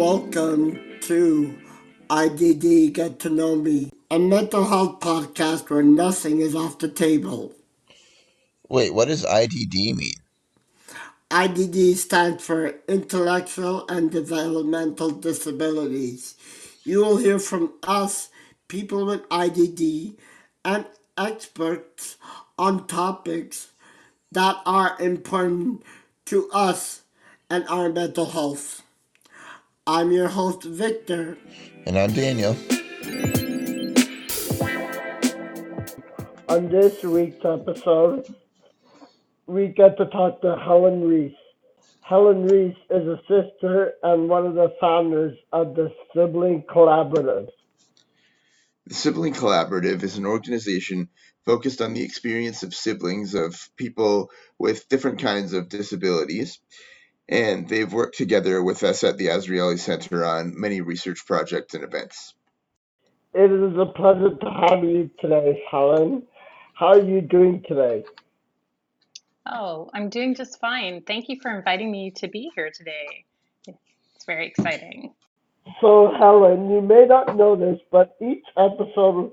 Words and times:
Welcome 0.00 0.80
to 1.02 1.58
IDD 2.08 2.94
Get 2.94 3.18
to 3.18 3.28
Know 3.28 3.54
Me, 3.54 3.92
a 4.10 4.18
mental 4.18 4.64
health 4.64 5.00
podcast 5.00 5.68
where 5.68 5.82
nothing 5.82 6.40
is 6.40 6.54
off 6.54 6.78
the 6.78 6.88
table. 6.88 7.52
Wait, 8.70 8.94
what 8.94 9.08
does 9.08 9.26
IDD 9.26 9.94
mean? 9.94 10.14
IDD 11.30 11.96
stands 11.96 12.42
for 12.42 12.76
Intellectual 12.88 13.84
and 13.90 14.10
Developmental 14.10 15.10
Disabilities. 15.10 16.34
You 16.82 17.00
will 17.00 17.18
hear 17.18 17.38
from 17.38 17.74
us, 17.82 18.30
people 18.68 19.04
with 19.04 19.28
IDD, 19.28 20.16
and 20.64 20.86
experts 21.18 22.16
on 22.58 22.86
topics 22.86 23.72
that 24.32 24.62
are 24.64 24.96
important 24.98 25.82
to 26.24 26.48
us 26.52 27.02
and 27.50 27.68
our 27.68 27.90
mental 27.92 28.24
health. 28.24 28.82
I'm 29.86 30.12
your 30.12 30.28
host, 30.28 30.62
Victor. 30.62 31.38
And 31.86 31.98
I'm 31.98 32.12
Daniel. 32.12 32.54
On 36.48 36.68
this 36.68 37.02
week's 37.02 37.44
episode, 37.44 38.26
we 39.46 39.68
get 39.68 39.96
to 39.96 40.06
talk 40.06 40.42
to 40.42 40.56
Helen 40.56 41.08
Reese. 41.08 41.32
Helen 42.02 42.46
Reese 42.46 42.76
is 42.90 43.06
a 43.06 43.20
sister 43.26 43.94
and 44.02 44.28
one 44.28 44.46
of 44.46 44.54
the 44.54 44.74
founders 44.80 45.36
of 45.52 45.74
the 45.74 45.90
Sibling 46.14 46.64
Collaborative. 46.68 47.48
The 48.86 48.94
Sibling 48.94 49.32
Collaborative 49.32 50.02
is 50.02 50.18
an 50.18 50.26
organization 50.26 51.08
focused 51.46 51.80
on 51.80 51.94
the 51.94 52.02
experience 52.02 52.62
of 52.62 52.74
siblings 52.74 53.34
of 53.34 53.70
people 53.76 54.30
with 54.58 54.88
different 54.88 55.20
kinds 55.20 55.54
of 55.54 55.70
disabilities 55.70 56.60
and 57.30 57.68
they've 57.68 57.92
worked 57.92 58.18
together 58.18 58.62
with 58.62 58.82
us 58.82 59.04
at 59.04 59.16
the 59.16 59.28
Azrieli 59.28 59.78
Center 59.78 60.24
on 60.24 60.60
many 60.60 60.80
research 60.80 61.24
projects 61.26 61.74
and 61.74 61.84
events. 61.84 62.34
It 63.32 63.50
is 63.50 63.78
a 63.78 63.86
pleasure 63.86 64.34
to 64.34 64.50
have 64.68 64.82
you 64.82 65.08
today, 65.20 65.62
Helen. 65.70 66.24
How 66.74 66.88
are 66.88 67.00
you 67.00 67.20
doing 67.20 67.62
today? 67.68 68.04
Oh, 69.46 69.88
I'm 69.94 70.08
doing 70.08 70.34
just 70.34 70.58
fine. 70.60 71.02
Thank 71.02 71.28
you 71.28 71.38
for 71.40 71.56
inviting 71.56 71.90
me 71.90 72.10
to 72.16 72.28
be 72.28 72.50
here 72.56 72.70
today. 72.74 73.24
It's 73.66 74.24
very 74.26 74.48
exciting. 74.48 75.14
So, 75.80 76.12
Helen, 76.18 76.68
you 76.70 76.80
may 76.80 77.06
not 77.06 77.36
know 77.36 77.54
this, 77.54 77.78
but 77.92 78.16
each 78.20 78.44
episode 78.56 79.30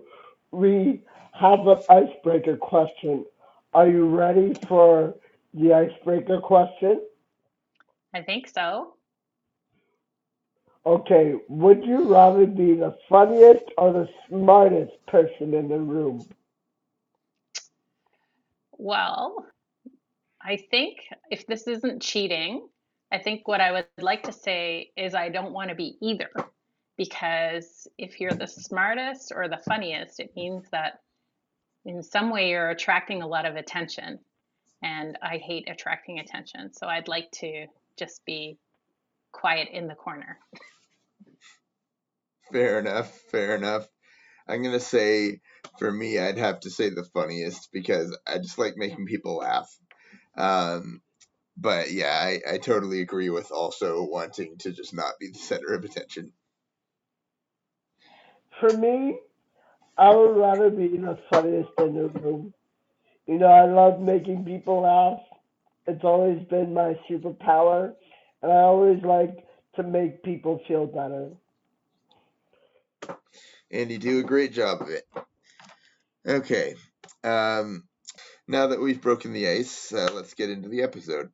we 0.51 1.01
have 1.33 1.65
an 1.67 1.79
icebreaker 1.89 2.57
question. 2.57 3.25
Are 3.73 3.87
you 3.87 4.07
ready 4.07 4.53
for 4.67 5.15
the 5.53 5.73
icebreaker 5.73 6.39
question? 6.39 7.01
I 8.13 8.21
think 8.21 8.47
so. 8.47 8.93
Okay, 10.85 11.35
would 11.49 11.83
you 11.83 12.13
rather 12.13 12.45
be 12.45 12.73
the 12.73 12.97
funniest 13.09 13.65
or 13.77 13.91
the 13.91 14.09
smartest 14.29 14.93
person 15.05 15.53
in 15.53 15.67
the 15.67 15.77
room? 15.77 16.25
Well, 18.77 19.45
I 20.41 20.57
think 20.71 20.99
if 21.29 21.45
this 21.45 21.67
isn't 21.67 22.01
cheating, 22.01 22.69
I 23.11 23.17
think 23.17 23.47
what 23.47 23.59
I 23.59 23.71
would 23.71 23.87
like 23.99 24.23
to 24.23 24.31
say 24.31 24.91
is 24.95 25.13
I 25.13 25.27
don't 25.27 25.51
want 25.51 25.69
to 25.69 25.75
be 25.75 25.97
either. 26.01 26.29
Because 26.95 27.87
if 27.97 28.19
you're 28.19 28.31
the 28.31 28.47
smartest 28.47 29.31
or 29.35 29.47
the 29.47 29.57
funniest, 29.57 30.19
it 30.19 30.35
means 30.35 30.69
that 30.71 31.01
in 31.85 32.01
some 32.01 32.31
way 32.31 32.49
you're 32.49 32.69
attracting 32.69 33.21
a 33.21 33.27
lot 33.27 33.45
of 33.45 33.55
attention. 33.55 34.19
And 34.81 35.17
I 35.21 35.37
hate 35.37 35.69
attracting 35.69 36.19
attention. 36.19 36.73
So 36.73 36.87
I'd 36.87 37.07
like 37.07 37.29
to 37.31 37.67
just 37.97 38.25
be 38.25 38.57
quiet 39.31 39.69
in 39.71 39.87
the 39.87 39.95
corner. 39.95 40.39
Fair 42.51 42.79
enough. 42.79 43.11
Fair 43.31 43.55
enough. 43.55 43.87
I'm 44.47 44.61
going 44.61 44.73
to 44.73 44.79
say 44.79 45.41
for 45.79 45.91
me, 45.91 46.19
I'd 46.19 46.37
have 46.37 46.61
to 46.61 46.69
say 46.69 46.89
the 46.89 47.03
funniest 47.03 47.69
because 47.71 48.17
I 48.27 48.37
just 48.37 48.57
like 48.57 48.77
making 48.77 49.05
people 49.05 49.37
laugh. 49.37 49.69
Um, 50.37 51.01
but 51.57 51.91
yeah, 51.91 52.11
I, 52.13 52.41
I 52.53 52.57
totally 52.59 53.01
agree 53.01 53.29
with 53.29 53.51
also 53.51 54.03
wanting 54.03 54.57
to 54.59 54.71
just 54.71 54.93
not 54.93 55.13
be 55.19 55.29
the 55.29 55.39
center 55.39 55.73
of 55.73 55.83
attention. 55.83 56.33
For 58.59 58.77
me, 58.77 59.19
I 59.97 60.15
would 60.15 60.37
rather 60.37 60.69
be 60.69 60.89
the 60.89 61.19
funniest 61.31 61.71
in 61.79 61.95
the 61.95 62.07
room. 62.09 62.53
You 63.27 63.39
know, 63.39 63.47
I 63.47 63.65
love 63.65 63.99
making 63.99 64.45
people 64.45 64.81
laugh. 64.81 65.19
It's 65.87 66.03
always 66.03 66.45
been 66.49 66.73
my 66.73 66.99
superpower, 67.09 67.93
and 68.41 68.51
I 68.51 68.57
always 68.57 69.01
like 69.03 69.45
to 69.77 69.83
make 69.83 70.21
people 70.23 70.59
feel 70.67 70.85
better. 70.85 71.29
And 73.71 73.89
you 73.89 73.97
do 73.97 74.19
a 74.19 74.23
great 74.23 74.53
job 74.53 74.81
of 74.81 74.89
it. 74.89 75.03
Okay. 76.27 76.75
Um, 77.23 77.83
now 78.47 78.67
that 78.67 78.81
we've 78.81 79.01
broken 79.01 79.31
the 79.31 79.47
ice, 79.47 79.93
uh, 79.93 80.09
let's 80.13 80.33
get 80.33 80.49
into 80.49 80.69
the 80.69 80.83
episode. 80.83 81.29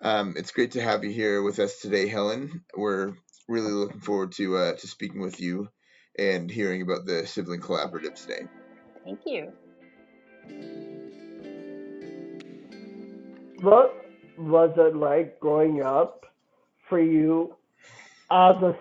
Um, 0.00 0.34
it's 0.36 0.50
great 0.50 0.72
to 0.72 0.82
have 0.82 1.04
you 1.04 1.10
here 1.10 1.42
with 1.42 1.58
us 1.58 1.80
today, 1.80 2.08
Helen. 2.08 2.64
We're 2.76 3.14
really 3.48 3.72
looking 3.72 4.00
forward 4.00 4.32
to 4.32 4.56
uh, 4.56 4.72
to 4.74 4.86
speaking 4.88 5.20
with 5.20 5.40
you 5.40 5.68
and 6.18 6.50
hearing 6.50 6.82
about 6.82 7.06
the 7.06 7.26
sibling 7.26 7.60
collaborative 7.60 8.14
today. 8.14 8.46
Thank 9.04 9.20
you. 9.26 9.52
What 13.60 14.06
was 14.38 14.72
it 14.76 14.96
like 14.96 15.40
growing 15.40 15.82
up 15.82 16.26
for 16.88 17.00
you 17.00 17.54
as 18.30 18.56
a 18.62 18.76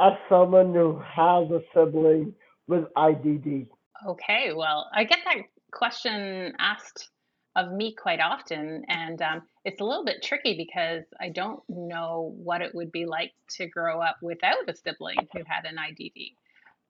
as 0.00 0.12
someone 0.28 0.72
who 0.72 0.98
has 0.98 1.50
a 1.50 1.60
sibling 1.74 2.34
with 2.66 2.84
IDD? 2.96 3.66
Okay, 4.06 4.52
well, 4.54 4.88
I 4.94 5.04
get 5.04 5.18
that 5.26 5.42
question 5.70 6.54
asked 6.58 7.10
of 7.56 7.72
me 7.72 7.94
quite 7.94 8.20
often, 8.20 8.84
and 8.88 9.20
um, 9.20 9.42
it's 9.64 9.80
a 9.80 9.84
little 9.84 10.04
bit 10.04 10.22
tricky 10.22 10.56
because 10.56 11.04
I 11.20 11.28
don't 11.28 11.60
know 11.68 12.34
what 12.38 12.62
it 12.62 12.74
would 12.74 12.92
be 12.92 13.04
like 13.04 13.32
to 13.56 13.66
grow 13.66 14.00
up 14.00 14.16
without 14.22 14.68
a 14.68 14.74
sibling 14.74 15.18
who 15.34 15.42
had 15.46 15.66
an 15.66 15.76
IDD. 15.76 16.32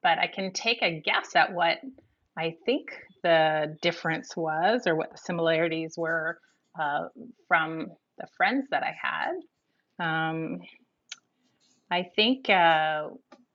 But 0.03 0.19
I 0.19 0.28
can 0.28 0.53
take 0.53 0.82
a 0.82 1.00
guess 1.00 1.34
at 1.34 1.53
what 1.53 1.78
I 2.37 2.56
think 2.65 2.91
the 3.22 3.76
difference 3.82 4.37
was 4.37 4.82
or 4.87 4.94
what 4.94 5.10
the 5.10 5.19
similarities 5.19 5.94
were 5.97 6.38
uh, 6.78 7.08
from 7.48 7.88
the 8.19 8.26
friends 8.36 8.66
that 8.70 8.82
I 8.82 8.94
had. 9.00 9.32
Um, 10.04 10.60
I 11.91 12.06
think 12.14 12.48
uh, 12.48 13.08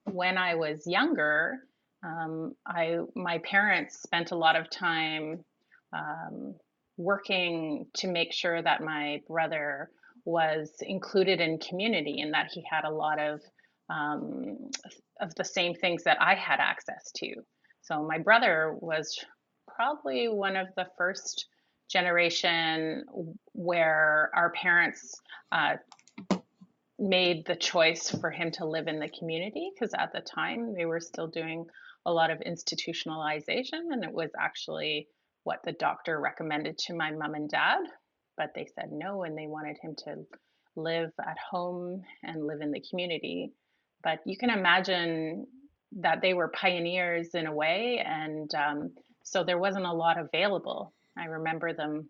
when 0.05 0.37
I 0.37 0.55
was 0.55 0.85
younger, 0.85 1.59
um, 2.03 2.53
I 2.67 2.99
my 3.15 3.39
parents 3.39 4.01
spent 4.01 4.31
a 4.31 4.37
lot 4.37 4.55
of 4.55 4.69
time 4.69 5.43
um, 5.93 6.55
working 6.97 7.87
to 7.95 8.07
make 8.07 8.33
sure 8.33 8.61
that 8.61 8.81
my 8.83 9.21
brother 9.27 9.89
was 10.25 10.71
included 10.81 11.39
in 11.39 11.59
community 11.59 12.21
and 12.21 12.33
that 12.33 12.49
he 12.51 12.63
had 12.69 12.83
a 12.83 12.91
lot 12.91 13.19
of 13.19 13.41
um, 13.89 14.57
of 15.21 15.33
the 15.35 15.45
same 15.45 15.73
things 15.73 16.03
that 16.03 16.17
I 16.21 16.35
had 16.35 16.59
access 16.59 17.11
to. 17.17 17.35
So 17.81 18.03
my 18.03 18.17
brother 18.17 18.75
was 18.79 19.17
probably 19.67 20.27
one 20.27 20.55
of 20.55 20.67
the 20.75 20.87
first 20.97 21.47
generation 21.89 23.03
where 23.53 24.31
our 24.33 24.51
parents 24.51 25.21
uh, 25.51 25.75
made 26.97 27.45
the 27.45 27.55
choice 27.55 28.09
for 28.09 28.31
him 28.31 28.51
to 28.51 28.65
live 28.65 28.87
in 28.87 28.99
the 28.99 29.09
community 29.09 29.71
because 29.73 29.93
at 29.97 30.13
the 30.13 30.21
time 30.21 30.73
they 30.73 30.85
were 30.85 30.99
still 30.99 31.27
doing 31.27 31.65
a 32.05 32.11
lot 32.11 32.31
of 32.31 32.39
institutionalization 32.39 33.91
and 33.91 34.03
it 34.03 34.11
was 34.11 34.31
actually 34.39 35.07
what 35.43 35.59
the 35.63 35.73
doctor 35.73 36.19
recommended 36.19 36.77
to 36.77 36.93
my 36.93 37.11
mom 37.11 37.33
and 37.33 37.49
dad 37.49 37.79
but 38.37 38.51
they 38.55 38.67
said 38.75 38.91
no 38.91 39.23
and 39.23 39.37
they 39.37 39.47
wanted 39.47 39.77
him 39.81 39.95
to 39.95 40.25
live 40.75 41.11
at 41.19 41.37
home 41.37 42.03
and 42.23 42.45
live 42.45 42.61
in 42.61 42.71
the 42.71 42.83
community. 42.89 43.53
But 44.03 44.19
you 44.25 44.37
can 44.37 44.49
imagine 44.49 45.47
that 45.97 46.21
they 46.21 46.33
were 46.33 46.49
pioneers 46.49 47.29
in 47.33 47.47
a 47.47 47.53
way 47.53 48.03
and 48.05 48.53
um, 48.55 48.91
so 49.23 49.43
there 49.43 49.57
wasn't 49.57 49.85
a 49.85 49.93
lot 49.93 50.17
available 50.17 50.93
I 51.17 51.25
remember 51.25 51.73
them 51.73 52.09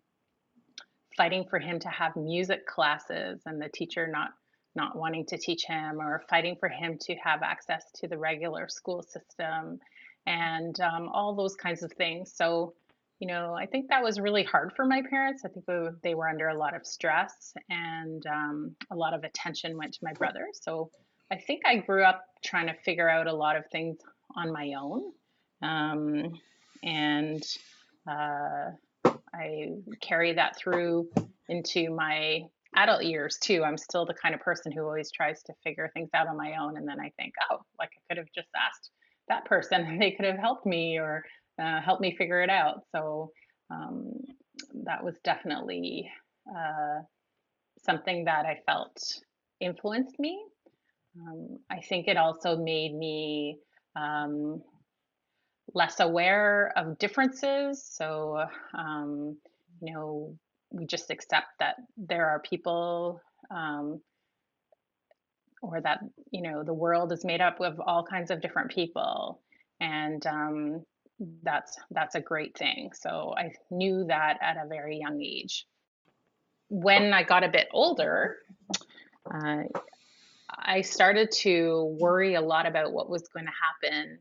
fighting 1.16 1.46
for 1.48 1.58
him 1.58 1.78
to 1.80 1.88
have 1.88 2.16
music 2.16 2.66
classes 2.66 3.40
and 3.46 3.60
the 3.60 3.68
teacher 3.68 4.06
not 4.06 4.30
not 4.74 4.94
wanting 4.94 5.24
to 5.24 5.38
teach 5.38 5.64
him 5.64 6.00
or 6.00 6.22
fighting 6.28 6.54
for 6.60 6.68
him 6.68 6.98
to 7.00 7.14
have 7.14 7.42
access 7.42 7.82
to 7.94 8.06
the 8.06 8.18
regular 8.18 8.68
school 8.68 9.02
system 9.02 9.80
and 10.26 10.78
um, 10.80 11.08
all 11.08 11.34
those 11.34 11.56
kinds 11.56 11.82
of 11.82 11.90
things. 11.92 12.30
So, 12.34 12.74
you 13.18 13.26
know, 13.26 13.54
I 13.54 13.64
think 13.64 13.88
that 13.88 14.02
was 14.02 14.20
really 14.20 14.42
hard 14.42 14.74
for 14.76 14.84
my 14.84 15.02
parents. 15.08 15.44
I 15.46 15.48
think 15.48 15.64
they 16.02 16.14
were 16.14 16.28
under 16.28 16.48
a 16.48 16.58
lot 16.58 16.76
of 16.76 16.86
stress 16.86 17.54
and 17.70 18.26
um, 18.26 18.76
a 18.90 18.94
lot 18.94 19.14
of 19.14 19.24
attention 19.24 19.78
went 19.78 19.94
to 19.94 20.00
my 20.02 20.12
brother. 20.12 20.48
So 20.52 20.90
I 21.30 21.36
think 21.36 21.62
I 21.64 21.76
grew 21.76 22.04
up 22.04 22.22
trying 22.44 22.66
to 22.66 22.74
figure 22.74 23.08
out 23.08 23.26
a 23.26 23.32
lot 23.32 23.56
of 23.56 23.64
things 23.72 23.96
on 24.36 24.52
my 24.52 24.74
own. 24.78 25.10
Um, 25.62 26.38
and 26.82 27.42
uh, 28.06 28.72
I 29.36 29.68
carry 30.00 30.32
that 30.34 30.56
through 30.56 31.08
into 31.48 31.90
my 31.90 32.42
adult 32.74 33.04
years 33.04 33.38
too, 33.40 33.64
I'm 33.64 33.78
still 33.78 34.04
the 34.04 34.14
kind 34.14 34.34
of 34.34 34.40
person 34.40 34.72
who 34.72 34.82
always 34.82 35.10
tries 35.10 35.42
to 35.44 35.54
figure 35.64 35.90
things 35.94 36.10
out 36.14 36.28
on 36.28 36.36
my 36.36 36.56
own. 36.60 36.76
And 36.76 36.86
then 36.86 37.00
I 37.00 37.10
think, 37.18 37.32
oh, 37.50 37.58
like 37.78 37.90
I 37.96 38.00
could 38.08 38.18
have 38.18 38.32
just 38.34 38.48
asked 38.56 38.90
that 39.28 39.44
person 39.44 39.98
they 39.98 40.12
could 40.12 40.26
have 40.26 40.38
helped 40.38 40.66
me 40.66 40.98
or 40.98 41.24
uh, 41.58 41.80
helped 41.80 42.02
me 42.02 42.14
figure 42.16 42.42
it 42.42 42.50
out. 42.50 42.82
So 42.92 43.30
um, 43.70 44.12
that 44.84 45.02
was 45.02 45.18
definitely 45.24 46.10
uh, 46.48 47.00
something 47.84 48.24
that 48.24 48.46
I 48.46 48.58
felt 48.66 48.96
influenced 49.60 50.18
me. 50.18 50.38
Um, 51.18 51.58
I 51.70 51.80
think 51.80 52.08
it 52.08 52.16
also 52.16 52.56
made 52.56 52.94
me 52.94 53.58
um, 53.96 54.62
less 55.74 56.00
aware 56.00 56.72
of 56.76 56.98
differences. 56.98 57.84
So, 57.84 58.44
um, 58.74 59.36
you 59.80 59.92
know, 59.92 60.36
we 60.70 60.86
just 60.86 61.10
accept 61.10 61.46
that 61.60 61.76
there 61.96 62.28
are 62.28 62.40
people 62.40 63.20
um, 63.50 64.00
or 65.62 65.80
that, 65.80 66.00
you 66.30 66.42
know, 66.42 66.62
the 66.62 66.74
world 66.74 67.12
is 67.12 67.24
made 67.24 67.40
up 67.40 67.60
of 67.60 67.80
all 67.80 68.04
kinds 68.04 68.30
of 68.30 68.40
different 68.40 68.70
people. 68.70 69.40
And 69.80 70.26
um, 70.26 70.84
that's 71.42 71.78
that's 71.90 72.14
a 72.14 72.20
great 72.20 72.56
thing. 72.56 72.90
So 72.94 73.34
I 73.36 73.52
knew 73.70 74.04
that 74.08 74.38
at 74.40 74.56
a 74.56 74.68
very 74.68 74.98
young 74.98 75.20
age. 75.22 75.66
When 76.68 77.12
I 77.12 77.22
got 77.22 77.44
a 77.44 77.48
bit 77.48 77.68
older, 77.72 78.36
uh, 79.30 79.62
I 80.50 80.80
started 80.80 81.30
to 81.42 81.96
worry 82.00 82.34
a 82.34 82.40
lot 82.40 82.66
about 82.66 82.92
what 82.92 83.08
was 83.08 83.28
going 83.28 83.46
to 83.46 83.52
happen 83.52 84.18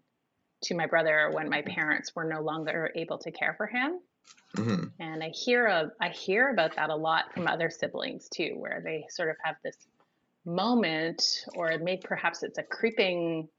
to 0.64 0.76
my 0.76 0.88
brother 0.88 1.30
when 1.34 1.50
my 1.50 1.62
parents 1.62 2.16
were 2.16 2.24
no 2.24 2.42
longer 2.42 2.92
able 2.96 3.18
to 3.20 3.32
care 3.32 3.54
for 3.58 3.68
him. 3.68 4.00
Mm-hmm. 4.56 4.86
And 5.00 5.24
I 5.24 5.30
hear 5.30 5.66
a, 5.66 5.92
I 6.02 6.10
hear 6.10 6.50
about 6.50 6.76
that 6.78 6.90
a 6.90 6.96
lot 6.96 7.34
from 7.34 7.48
other 7.48 7.70
siblings 7.70 8.30
too, 8.30 8.54
where 8.58 8.82
they 8.84 9.06
sort 9.10 9.30
of 9.30 9.36
have 9.44 9.56
this 9.64 9.78
moment, 10.46 11.46
or 11.56 11.78
maybe 11.82 12.02
perhaps 12.04 12.42
it's 12.44 12.58
a 12.58 12.64
creeping 12.64 13.50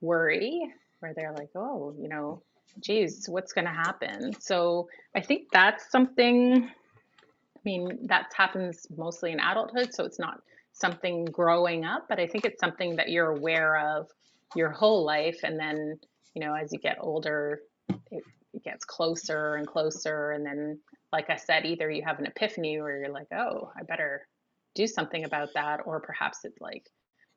worry 0.00 0.72
where 1.00 1.12
they're 1.14 1.32
like, 1.32 1.50
oh, 1.54 1.94
you 2.00 2.08
know, 2.08 2.42
geez, 2.80 3.28
what's 3.28 3.52
going 3.52 3.66
to 3.66 3.72
happen? 3.72 4.32
So 4.40 4.88
I 5.14 5.20
think 5.20 5.48
that's 5.52 5.90
something. 5.90 6.64
I 6.64 7.60
mean, 7.64 8.06
that 8.06 8.32
happens 8.34 8.86
mostly 8.96 9.32
in 9.32 9.40
adulthood, 9.40 9.92
so 9.92 10.04
it's 10.04 10.18
not 10.18 10.40
something 10.72 11.24
growing 11.26 11.84
up, 11.84 12.06
but 12.08 12.20
I 12.20 12.26
think 12.26 12.44
it's 12.44 12.60
something 12.60 12.96
that 12.96 13.10
you're 13.10 13.30
aware 13.30 13.76
of 13.76 14.08
your 14.54 14.70
whole 14.70 15.04
life, 15.04 15.40
and 15.42 15.58
then 15.58 15.98
you 16.34 16.44
know, 16.44 16.54
as 16.54 16.72
you 16.72 16.78
get 16.78 16.98
older, 17.00 17.60
it, 17.88 18.22
it 18.54 18.64
gets 18.64 18.84
closer 18.84 19.54
and 19.54 19.66
closer. 19.66 20.30
And 20.30 20.44
then, 20.44 20.80
like 21.12 21.30
I 21.30 21.36
said, 21.36 21.66
either 21.66 21.90
you 21.90 22.02
have 22.04 22.18
an 22.18 22.26
epiphany 22.26 22.78
or 22.78 22.98
you're 22.98 23.12
like, 23.12 23.28
oh, 23.32 23.70
I 23.78 23.82
better 23.82 24.26
do 24.74 24.86
something 24.86 25.24
about 25.24 25.50
that, 25.54 25.80
or 25.84 26.00
perhaps 26.00 26.38
it's 26.44 26.60
like 26.60 26.84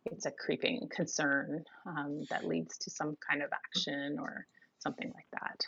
it's 0.05 0.25
a 0.25 0.31
creeping 0.31 0.87
concern 0.89 1.63
um, 1.85 2.23
that 2.29 2.45
leads 2.45 2.77
to 2.79 2.91
some 2.91 3.15
kind 3.29 3.43
of 3.43 3.49
action 3.53 4.17
or 4.19 4.45
something 4.79 5.11
like 5.13 5.27
that. 5.33 5.65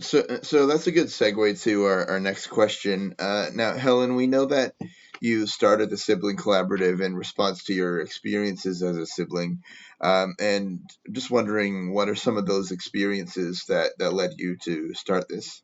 So, 0.00 0.24
so 0.42 0.66
that's 0.66 0.86
a 0.86 0.92
good 0.92 1.08
segue 1.08 1.62
to 1.62 1.84
our, 1.84 2.10
our 2.10 2.20
next 2.20 2.46
question. 2.46 3.14
Uh, 3.18 3.50
now, 3.54 3.74
Helen, 3.74 4.16
we 4.16 4.26
know 4.26 4.46
that 4.46 4.74
you 5.20 5.46
started 5.46 5.90
the 5.90 5.96
Sibling 5.96 6.36
Collaborative 6.36 7.00
in 7.00 7.14
response 7.14 7.64
to 7.64 7.74
your 7.74 8.00
experiences 8.00 8.82
as 8.82 8.96
a 8.96 9.06
sibling. 9.06 9.62
Um, 10.00 10.34
and 10.40 10.80
just 11.12 11.30
wondering, 11.30 11.92
what 11.92 12.08
are 12.08 12.16
some 12.16 12.38
of 12.38 12.46
those 12.46 12.72
experiences 12.72 13.64
that, 13.68 13.92
that 13.98 14.14
led 14.14 14.32
you 14.38 14.56
to 14.64 14.94
start 14.94 15.28
this? 15.28 15.62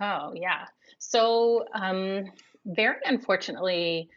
Oh, 0.00 0.32
yeah. 0.34 0.64
So, 0.98 1.66
um, 1.74 2.24
very 2.64 2.96
unfortunately, 3.04 4.08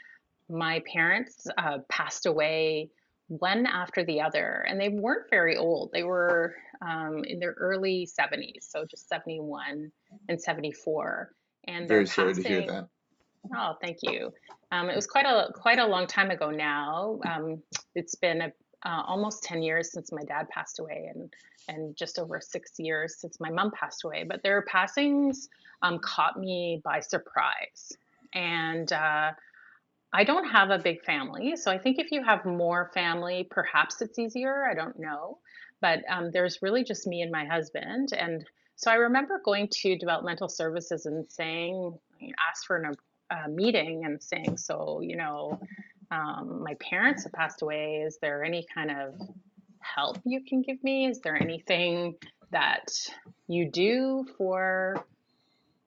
my 0.49 0.81
parents 0.91 1.47
uh, 1.57 1.79
passed 1.89 2.25
away 2.25 2.89
one 3.27 3.65
after 3.65 4.03
the 4.03 4.21
other, 4.21 4.65
and 4.67 4.79
they 4.79 4.89
weren't 4.89 5.29
very 5.29 5.55
old. 5.57 5.91
They 5.93 6.03
were 6.03 6.55
um, 6.81 7.23
in 7.25 7.39
their 7.39 7.53
early 7.53 8.07
70s, 8.07 8.63
so 8.63 8.85
just 8.85 9.07
71 9.07 9.91
and 10.27 10.41
74. 10.41 11.31
And 11.67 11.87
very 11.87 12.07
sorry 12.07 12.29
passing, 12.29 12.43
to 12.43 12.49
hear 12.49 12.67
that. 12.67 12.87
Oh, 13.55 13.75
thank 13.81 13.97
you. 14.01 14.31
Um, 14.71 14.89
it 14.89 14.95
was 14.95 15.07
quite 15.07 15.25
a 15.25 15.51
quite 15.53 15.79
a 15.79 15.85
long 15.85 16.07
time 16.07 16.31
ago 16.31 16.49
now. 16.51 17.19
Um, 17.25 17.61
it's 17.95 18.15
been 18.15 18.41
a, 18.41 18.51
uh, 18.85 19.03
almost 19.05 19.43
10 19.43 19.61
years 19.61 19.91
since 19.91 20.11
my 20.11 20.23
dad 20.23 20.47
passed 20.49 20.79
away, 20.79 21.11
and 21.13 21.33
and 21.67 21.95
just 21.95 22.19
over 22.19 22.39
six 22.39 22.73
years 22.79 23.17
since 23.17 23.39
my 23.39 23.49
mom 23.49 23.71
passed 23.71 24.03
away. 24.03 24.23
But 24.23 24.43
their 24.43 24.61
passings 24.63 25.49
um, 25.81 25.99
caught 25.99 26.39
me 26.39 26.81
by 26.83 26.99
surprise, 26.99 27.91
and 28.33 28.91
uh, 28.93 29.31
I 30.13 30.23
don't 30.23 30.49
have 30.49 30.69
a 30.69 30.79
big 30.79 31.03
family, 31.03 31.55
so 31.55 31.71
I 31.71 31.77
think 31.77 31.99
if 31.99 32.11
you 32.11 32.23
have 32.23 32.45
more 32.45 32.91
family, 32.93 33.47
perhaps 33.49 34.01
it's 34.01 34.19
easier. 34.19 34.67
I 34.69 34.75
don't 34.75 34.99
know, 34.99 35.39
but 35.81 36.03
um, 36.09 36.31
there's 36.31 36.61
really 36.61 36.83
just 36.83 37.07
me 37.07 37.21
and 37.21 37.31
my 37.31 37.45
husband, 37.45 38.09
and 38.17 38.45
so 38.75 38.89
I 38.89 38.95
remember 38.95 39.41
going 39.43 39.67
to 39.69 39.97
developmental 39.97 40.49
services 40.49 41.05
and 41.05 41.29
saying, 41.29 41.97
asked 42.49 42.65
for 42.65 42.77
an 42.77 42.85
uh, 43.31 43.47
meeting 43.47 44.05
and 44.05 44.21
saying, 44.21 44.57
so, 44.57 45.01
you 45.01 45.15
know, 45.15 45.59
um, 46.11 46.61
my 46.63 46.75
parents 46.75 47.23
have 47.23 47.31
passed 47.31 47.61
away. 47.61 48.03
Is 48.05 48.17
there 48.21 48.43
any 48.43 48.65
kind 48.75 48.91
of 48.91 49.15
help 49.79 50.17
you 50.25 50.41
can 50.43 50.61
give 50.61 50.83
me? 50.83 51.07
Is 51.07 51.21
there 51.21 51.41
anything 51.41 52.15
that 52.51 52.91
you 53.47 53.69
do 53.71 54.25
for, 54.37 55.05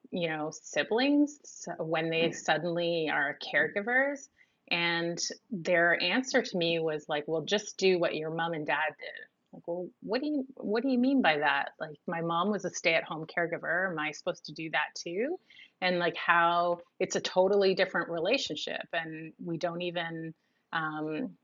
you 0.09 0.27
know, 0.27 0.51
siblings 0.51 1.67
when 1.77 2.09
they 2.09 2.31
suddenly 2.31 3.09
are 3.11 3.37
caregivers? 3.53 4.27
And 4.71 5.19
their 5.51 6.01
answer 6.01 6.41
to 6.41 6.57
me 6.57 6.79
was 6.79 7.07
like, 7.07 7.25
well, 7.27 7.41
just 7.41 7.77
do 7.77 7.99
what 7.99 8.15
your 8.15 8.31
mom 8.31 8.53
and 8.53 8.65
dad 8.65 8.95
did. 8.99 9.27
Like, 9.53 9.67
well, 9.67 9.87
what 10.01 10.21
do 10.21 10.27
you 10.27 10.45
what 10.57 10.81
do 10.81 10.89
you 10.89 10.97
mean 10.97 11.21
by 11.21 11.37
that? 11.37 11.69
Like, 11.79 11.97
my 12.07 12.21
mom 12.21 12.49
was 12.49 12.65
a 12.65 12.71
stay-at-home 12.71 13.27
caregiver. 13.27 13.89
Am 13.89 13.99
I 13.99 14.11
supposed 14.11 14.45
to 14.45 14.53
do 14.53 14.71
that 14.71 14.87
too? 14.95 15.39
And 15.81 15.99
like 15.99 16.15
how 16.15 16.79
it's 16.99 17.15
a 17.15 17.21
totally 17.21 17.75
different 17.75 18.09
relationship, 18.09 18.87
and 18.93 19.33
we 19.43 19.57
don't 19.57 19.81
even, 19.81 20.33
um, 20.73 21.35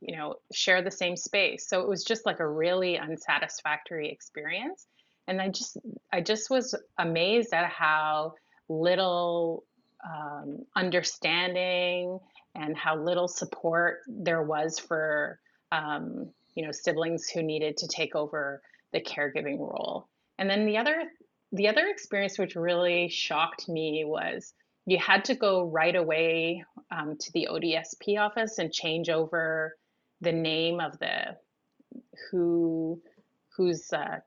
you 0.00 0.16
know, 0.16 0.34
share 0.52 0.82
the 0.82 0.90
same 0.90 1.16
space. 1.16 1.68
So 1.68 1.80
it 1.80 1.88
was 1.88 2.04
just 2.04 2.26
like 2.26 2.40
a 2.40 2.48
really 2.48 2.98
unsatisfactory 2.98 4.10
experience. 4.10 4.86
And 5.26 5.40
I 5.40 5.48
just 5.48 5.78
I 6.12 6.20
just 6.20 6.50
was 6.50 6.74
amazed 6.98 7.54
at 7.54 7.70
how 7.70 8.34
little 8.68 9.64
um, 10.04 10.58
understanding 10.76 12.18
and 12.54 12.76
how 12.76 12.96
little 12.96 13.28
support 13.28 14.00
there 14.08 14.42
was 14.42 14.78
for 14.78 15.38
um, 15.72 16.30
you 16.54 16.64
know 16.64 16.72
siblings 16.72 17.28
who 17.28 17.42
needed 17.42 17.76
to 17.78 17.88
take 17.88 18.14
over 18.14 18.62
the 18.92 19.00
caregiving 19.00 19.58
role 19.58 20.08
and 20.38 20.48
then 20.48 20.66
the 20.66 20.78
other 20.78 21.04
the 21.52 21.68
other 21.68 21.86
experience 21.86 22.38
which 22.38 22.56
really 22.56 23.08
shocked 23.08 23.68
me 23.68 24.04
was 24.04 24.52
you 24.86 24.98
had 24.98 25.24
to 25.24 25.34
go 25.34 25.64
right 25.64 25.96
away 25.96 26.64
um, 26.90 27.16
to 27.18 27.32
the 27.32 27.48
ODSP 27.50 28.18
office 28.18 28.58
and 28.58 28.72
change 28.72 29.08
over 29.10 29.76
the 30.20 30.32
name 30.32 30.80
of 30.80 30.98
the 30.98 31.36
who 32.30 33.00
who's 33.56 33.92
uh, 33.92 34.18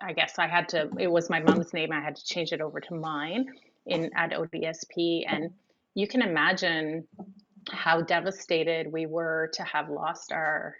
I 0.00 0.12
guess 0.12 0.38
I 0.38 0.46
had 0.46 0.68
to 0.70 0.90
it 0.98 1.10
was 1.10 1.30
my 1.30 1.40
mom's 1.40 1.72
name 1.72 1.92
I 1.92 2.00
had 2.00 2.16
to 2.16 2.24
change 2.24 2.52
it 2.52 2.60
over 2.60 2.80
to 2.80 2.94
mine 2.94 3.46
in 3.86 4.10
at 4.14 4.32
ODSP 4.32 5.24
and 5.28 5.50
you 5.94 6.06
can 6.06 6.22
imagine 6.22 7.06
how 7.70 8.02
devastated 8.02 8.92
we 8.92 9.06
were 9.06 9.50
to 9.54 9.62
have 9.64 9.88
lost 9.88 10.32
our 10.32 10.76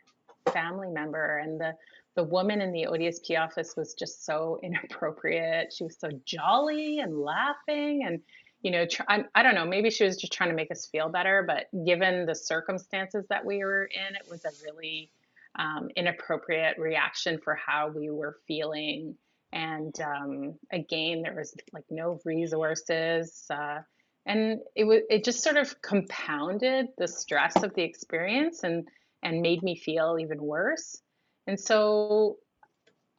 family 0.53 0.91
member 0.91 1.39
and 1.39 1.61
the 1.61 1.75
the 2.17 2.25
woman 2.25 2.61
in 2.61 2.73
the 2.73 2.87
ODSP 2.91 3.39
office 3.39 3.75
was 3.77 3.95
just 3.95 4.25
so 4.25 4.59
inappropriate. 4.63 5.73
She 5.73 5.85
was 5.85 5.99
so 5.99 6.09
jolly 6.25 6.99
and 6.99 7.19
laughing 7.19 8.05
and 8.07 8.21
you 8.63 8.71
know 8.71 8.87
try, 8.87 9.07
I, 9.09 9.25
I 9.35 9.43
don't 9.43 9.55
know 9.55 9.67
maybe 9.67 9.91
she 9.91 10.05
was 10.05 10.17
just 10.17 10.33
trying 10.33 10.49
to 10.49 10.57
make 10.57 10.71
us 10.71 10.87
feel 10.87 11.11
better 11.11 11.45
but 11.47 11.67
given 11.85 12.25
the 12.25 12.35
circumstances 12.35 13.27
that 13.29 13.45
we 13.45 13.59
were 13.59 13.85
in 13.85 14.17
it 14.17 14.27
was 14.31 14.45
a 14.47 14.51
really 14.65 15.11
um, 15.59 15.91
inappropriate 15.95 16.79
reaction 16.79 17.39
for 17.39 17.55
how 17.55 17.89
we 17.95 18.11
were 18.11 18.39
feeling 18.49 19.15
and 19.53 19.95
um, 20.01 20.55
again 20.73 21.23
there 21.23 21.35
was 21.35 21.55
like 21.75 21.85
no 21.91 22.19
resources 22.25 23.45
uh, 23.51 23.81
and 24.25 24.59
it 24.75 24.85
was 24.85 25.03
it 25.11 25.23
just 25.23 25.43
sort 25.43 25.59
of 25.59 25.81
compounded 25.83 26.89
the 26.99 27.07
stress 27.07 27.63
of 27.63 27.75
the 27.75 27.83
experience 27.83 28.65
and 28.65 28.89
and 29.23 29.43
made 29.43 29.63
me 29.63 29.77
feel 29.77 30.19
even 30.21 30.43
worse. 30.43 31.03
And 31.47 31.59
so 31.59 32.39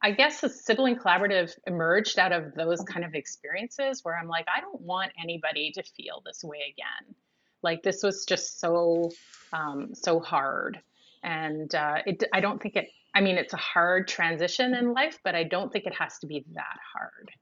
I 0.00 0.12
guess 0.12 0.40
the 0.40 0.48
sibling 0.48 0.96
collaborative 0.96 1.54
emerged 1.66 2.18
out 2.18 2.32
of 2.32 2.54
those 2.54 2.80
kind 2.82 3.04
of 3.04 3.14
experiences 3.14 4.04
where 4.04 4.16
I'm 4.16 4.28
like, 4.28 4.46
I 4.54 4.60
don't 4.60 4.80
want 4.80 5.12
anybody 5.20 5.72
to 5.72 5.82
feel 5.82 6.22
this 6.24 6.44
way 6.44 6.58
again. 6.72 7.14
Like 7.62 7.82
this 7.82 8.02
was 8.02 8.24
just 8.24 8.60
so 8.60 9.10
um, 9.52 9.94
so 9.94 10.20
hard, 10.20 10.80
and 11.24 11.74
uh, 11.74 11.96
it. 12.06 12.22
I 12.32 12.40
don't 12.40 12.62
think 12.62 12.76
it. 12.76 12.88
I 13.12 13.20
mean, 13.20 13.36
it's 13.36 13.52
a 13.52 13.58
hard 13.58 14.06
transition 14.06 14.74
in 14.74 14.92
life, 14.92 15.18
but 15.24 15.34
I 15.34 15.42
don't 15.42 15.72
think 15.72 15.86
it 15.86 15.94
has 15.94 16.18
to 16.20 16.28
be 16.28 16.44
that 16.54 16.78
hard. 16.94 17.32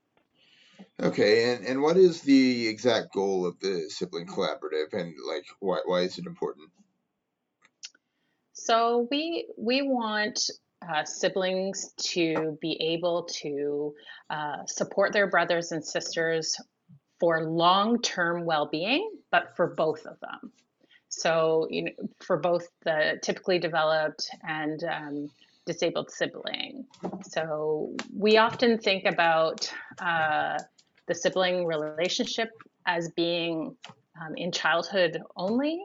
Okay, 1.03 1.53
and, 1.53 1.67
and 1.67 1.83
what 1.83 1.99
is 1.99 2.23
the 2.23 2.67
exact 2.67 3.13
goal 3.13 3.45
of 3.47 3.61
the 3.61 3.91
sibling 3.91 4.27
collaborative 4.27 4.95
and 4.95 5.15
like 5.29 5.45
why, 5.61 5.81
why 5.85 6.01
is 6.01 6.17
it 6.17 6.25
important? 6.25 6.71
So 8.55 9.07
we 9.11 9.49
we 9.59 9.83
want 9.83 10.49
uh, 10.89 11.05
siblings 11.05 11.93
to 11.97 12.59
be 12.61 12.81
able 12.81 13.25
to 13.25 13.95
uh, 14.31 14.65
support 14.67 15.13
their 15.13 15.27
brothers 15.27 15.73
and 15.73 15.85
sisters 15.85 16.57
for 17.19 17.45
long-term 17.45 18.45
well-being, 18.45 19.11
but 19.31 19.57
for 19.57 19.75
both 19.75 20.05
of 20.07 20.19
them. 20.21 20.53
So 21.09 21.67
you 21.71 21.85
know, 21.85 21.91
for 22.21 22.37
both 22.37 22.69
the 22.85 23.19
typically 23.23 23.59
developed 23.59 24.29
and 24.47 24.85
um, 24.85 25.31
disabled 25.65 26.11
sibling. 26.11 26.87
So 27.29 27.95
we 28.15 28.39
often 28.39 28.79
think 28.79 29.05
about 29.05 29.73
uh, 29.99 30.59
the 31.07 31.15
sibling 31.15 31.67
relationship 31.67 32.51
as 32.87 33.11
being 33.11 33.77
um, 34.21 34.35
in 34.37 34.53
childhood 34.53 35.23
only. 35.37 35.83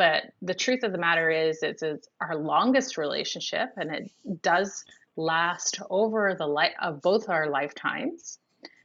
But 0.00 0.32
the 0.40 0.54
truth 0.54 0.82
of 0.82 0.92
the 0.92 0.98
matter 0.98 1.28
is, 1.28 1.62
it's, 1.62 1.82
it's 1.82 2.08
our 2.22 2.34
longest 2.34 2.96
relationship, 2.96 3.68
and 3.76 3.94
it 3.94 4.10
does 4.40 4.82
last 5.14 5.78
over 5.90 6.34
the 6.34 6.46
life 6.46 6.72
of 6.80 7.02
both 7.02 7.28
our 7.28 7.50
lifetimes. 7.50 8.38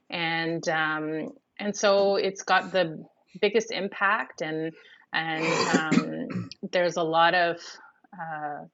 And 0.09 0.67
um, 0.67 1.29
and 1.57 1.73
so 1.73 2.17
it's 2.17 2.43
got 2.43 2.73
the 2.73 3.01
biggest 3.39 3.71
impact, 3.71 4.41
and 4.41 4.73
and 5.13 5.45
um, 5.77 6.49
there's 6.73 6.97
a 6.97 7.03
lot 7.03 7.33
of 7.33 7.61
uh, 8.13 8.65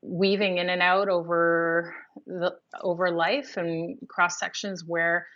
weaving 0.00 0.56
in 0.56 0.70
and 0.70 0.80
out 0.80 1.10
over 1.10 1.94
the 2.26 2.56
over 2.80 3.10
life 3.10 3.58
and 3.58 3.98
cross 4.08 4.38
sections 4.38 4.84
where 4.86 5.26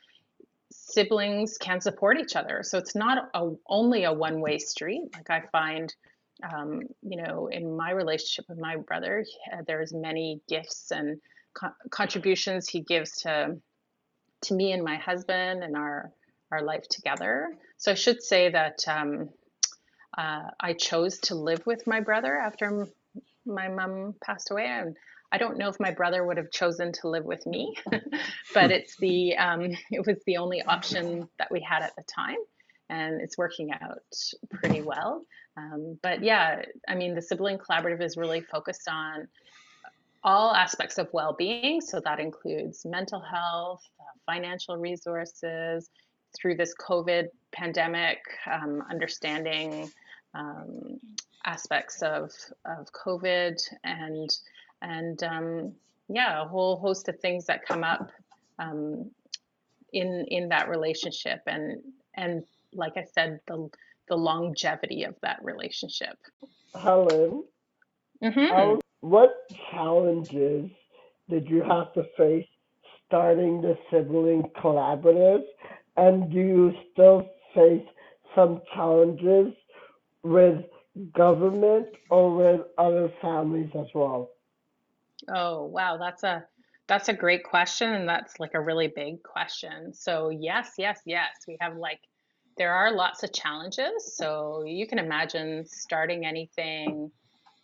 siblings 0.70 1.58
can 1.58 1.82
support 1.82 2.18
each 2.18 2.36
other. 2.36 2.62
So 2.62 2.78
it's 2.78 2.94
not 2.94 3.28
a, 3.34 3.50
only 3.68 4.04
a 4.04 4.12
one 4.14 4.40
way 4.40 4.56
street. 4.56 5.10
Like 5.14 5.28
I 5.28 5.42
find, 5.52 5.94
um, 6.42 6.82
you 7.02 7.22
know, 7.22 7.48
in 7.48 7.76
my 7.76 7.90
relationship 7.90 8.46
with 8.48 8.58
my 8.58 8.76
brother, 8.76 9.24
uh, 9.52 9.62
there's 9.66 9.92
many 9.92 10.40
gifts 10.48 10.90
and 10.90 11.20
co- 11.54 11.74
contributions 11.90 12.68
he 12.68 12.80
gives 12.80 13.22
to 13.22 13.56
to 14.42 14.54
me 14.54 14.72
and 14.72 14.82
my 14.82 14.96
husband 14.96 15.62
and 15.62 15.76
our 15.76 16.10
our 16.50 16.62
life 16.62 16.86
together. 16.88 17.48
So 17.78 17.92
I 17.92 17.94
should 17.94 18.22
say 18.22 18.50
that 18.50 18.84
um, 18.86 19.30
uh, 20.16 20.50
I 20.60 20.74
chose 20.74 21.18
to 21.20 21.34
live 21.34 21.64
with 21.66 21.86
my 21.86 22.00
brother 22.00 22.36
after 22.36 22.86
my 23.46 23.68
mom 23.68 24.14
passed 24.22 24.50
away, 24.50 24.66
and 24.66 24.96
I 25.32 25.38
don't 25.38 25.56
know 25.56 25.68
if 25.68 25.80
my 25.80 25.90
brother 25.92 26.24
would 26.24 26.36
have 26.36 26.50
chosen 26.50 26.92
to 27.00 27.08
live 27.08 27.24
with 27.24 27.46
me, 27.46 27.74
but 28.54 28.70
it's 28.70 28.96
the 28.96 29.36
um, 29.36 29.70
it 29.90 30.06
was 30.06 30.18
the 30.26 30.36
only 30.36 30.62
option 30.62 31.28
that 31.38 31.50
we 31.50 31.60
had 31.60 31.82
at 31.82 31.96
the 31.96 32.02
time, 32.02 32.36
and 32.92 33.20
it's 33.20 33.38
working 33.38 33.72
out 33.72 34.08
pretty 34.50 34.82
well. 34.82 35.24
Um, 35.56 35.98
but 36.02 36.22
yeah, 36.22 36.62
I 36.88 36.94
mean, 36.94 37.14
the 37.14 37.22
sibling 37.22 37.58
collaborative 37.58 38.02
is 38.02 38.16
really 38.16 38.42
focused 38.42 38.88
on 38.88 39.28
all 40.22 40.54
aspects 40.54 40.98
of 40.98 41.08
well-being, 41.12 41.80
so 41.80 42.00
that 42.00 42.20
includes 42.20 42.84
mental 42.84 43.20
health, 43.20 43.82
uh, 43.98 44.32
financial 44.32 44.76
resources. 44.76 45.90
Through 46.34 46.56
this 46.56 46.74
COVID 46.88 47.28
pandemic, 47.52 48.20
um, 48.50 48.82
understanding 48.90 49.90
um, 50.34 50.98
aspects 51.44 52.00
of 52.02 52.30
of 52.64 52.90
COVID 53.04 53.60
and 53.84 54.30
and 54.80 55.22
um, 55.22 55.72
yeah, 56.08 56.42
a 56.42 56.48
whole 56.48 56.76
host 56.76 57.08
of 57.10 57.18
things 57.20 57.44
that 57.46 57.66
come 57.66 57.84
up 57.84 58.10
um, 58.58 59.10
in 59.92 60.24
in 60.28 60.48
that 60.48 60.70
relationship, 60.70 61.40
and 61.46 61.82
and 62.14 62.44
like 62.74 62.96
I 62.96 63.04
said, 63.04 63.40
the 63.46 63.68
the 64.08 64.16
longevity 64.16 65.04
of 65.04 65.14
that 65.22 65.38
relationship. 65.42 66.16
Helen, 66.74 67.44
hmm 68.22 68.44
how, 68.48 68.80
what 69.00 69.30
challenges 69.70 70.70
did 71.28 71.48
you 71.48 71.62
have 71.62 71.92
to 71.94 72.04
face 72.16 72.46
starting 73.06 73.60
the 73.60 73.76
sibling 73.90 74.42
collaborative? 74.62 75.42
And 75.96 76.30
do 76.30 76.38
you 76.38 76.72
still 76.92 77.28
face 77.54 77.86
some 78.34 78.62
challenges 78.74 79.52
with 80.22 80.64
government 81.14 81.88
or 82.10 82.34
with 82.34 82.60
other 82.78 83.12
families 83.20 83.70
as 83.74 83.86
well? 83.94 84.30
Oh, 85.28 85.66
wow, 85.66 85.98
that's 85.98 86.22
a 86.22 86.44
that's 86.88 87.08
a 87.08 87.14
great 87.14 87.44
question, 87.44 87.92
and 87.92 88.08
that's 88.08 88.40
like 88.40 88.54
a 88.54 88.60
really 88.60 88.88
big 88.88 89.22
question. 89.22 89.94
So 89.94 90.30
yes, 90.30 90.74
yes, 90.78 91.00
yes, 91.06 91.30
we 91.46 91.56
have 91.60 91.76
like 91.76 92.00
there 92.56 92.72
are 92.72 92.92
lots 92.92 93.22
of 93.22 93.32
challenges. 93.32 94.16
So 94.16 94.64
you 94.66 94.86
can 94.86 94.98
imagine 94.98 95.64
starting 95.66 96.24
anything 96.26 97.10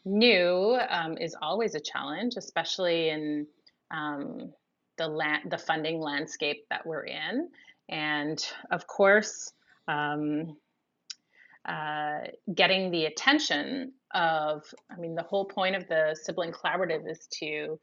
new 0.05 0.79
um, 0.89 1.19
is 1.19 1.37
always 1.41 1.75
a 1.75 1.81
challenge, 1.81 2.35
especially 2.37 3.11
in 3.11 3.47
um, 3.91 4.53
the 4.97 5.07
land, 5.07 5.51
the 5.51 5.59
funding 5.59 6.01
landscape 6.01 6.65
that 6.71 6.87
we're 6.87 7.05
in. 7.05 7.49
And 7.89 8.45
of 8.71 8.87
course, 8.87 9.53
um, 9.87 10.57
uh, 11.65 12.21
getting 12.55 12.91
the 12.91 13.07
attention 13.07 13.93
of, 14.15 14.65
I 14.91 14.99
mean, 14.99 15.15
the 15.15 15.23
whole 15.23 15.45
point 15.45 15.77
of 15.77 15.87
the 15.89 16.17
sibling 16.23 16.53
collaborative 16.53 17.09
is 17.09 17.27
to, 17.41 17.79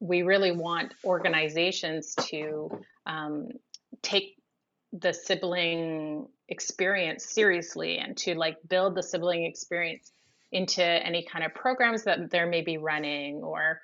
we 0.00 0.22
really 0.22 0.52
want 0.52 0.94
organizations 1.04 2.14
to 2.14 2.70
um, 3.06 3.48
take 4.02 4.37
the 4.92 5.12
sibling 5.12 6.28
experience 6.48 7.24
seriously 7.24 7.98
and 7.98 8.16
to 8.16 8.34
like 8.34 8.56
build 8.68 8.94
the 8.94 9.02
sibling 9.02 9.44
experience 9.44 10.12
into 10.50 10.82
any 10.82 11.24
kind 11.24 11.44
of 11.44 11.54
programs 11.54 12.04
that 12.04 12.30
there 12.30 12.46
may 12.46 12.62
be 12.62 12.78
running 12.78 13.42
or 13.42 13.80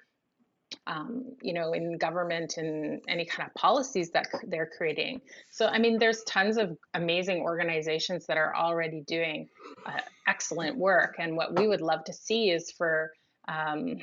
um, 0.87 1.37
you 1.41 1.53
know, 1.53 1.73
in 1.73 1.99
government 1.99 2.57
and 2.57 3.01
any 3.09 3.25
kind 3.25 3.49
of 3.49 3.55
policies 3.55 4.11
that 4.11 4.27
they're 4.49 4.71
creating. 4.77 5.21
So, 5.51 5.67
I 5.67 5.79
mean, 5.79 5.99
there's 5.99 6.23
tons 6.25 6.57
of 6.57 6.77
amazing 6.95 7.41
organizations 7.41 8.27
that 8.27 8.37
are 8.37 8.55
already 8.55 9.03
doing 9.07 9.49
uh, 9.87 10.01
excellent 10.27 10.77
work. 10.77 11.17
And 11.19 11.37
what 11.37 11.59
we 11.59 11.67
would 11.67 11.81
love 11.81 12.05
to 12.05 12.13
see 12.13 12.51
is 12.51 12.71
for 12.71 13.13
um, 13.49 13.99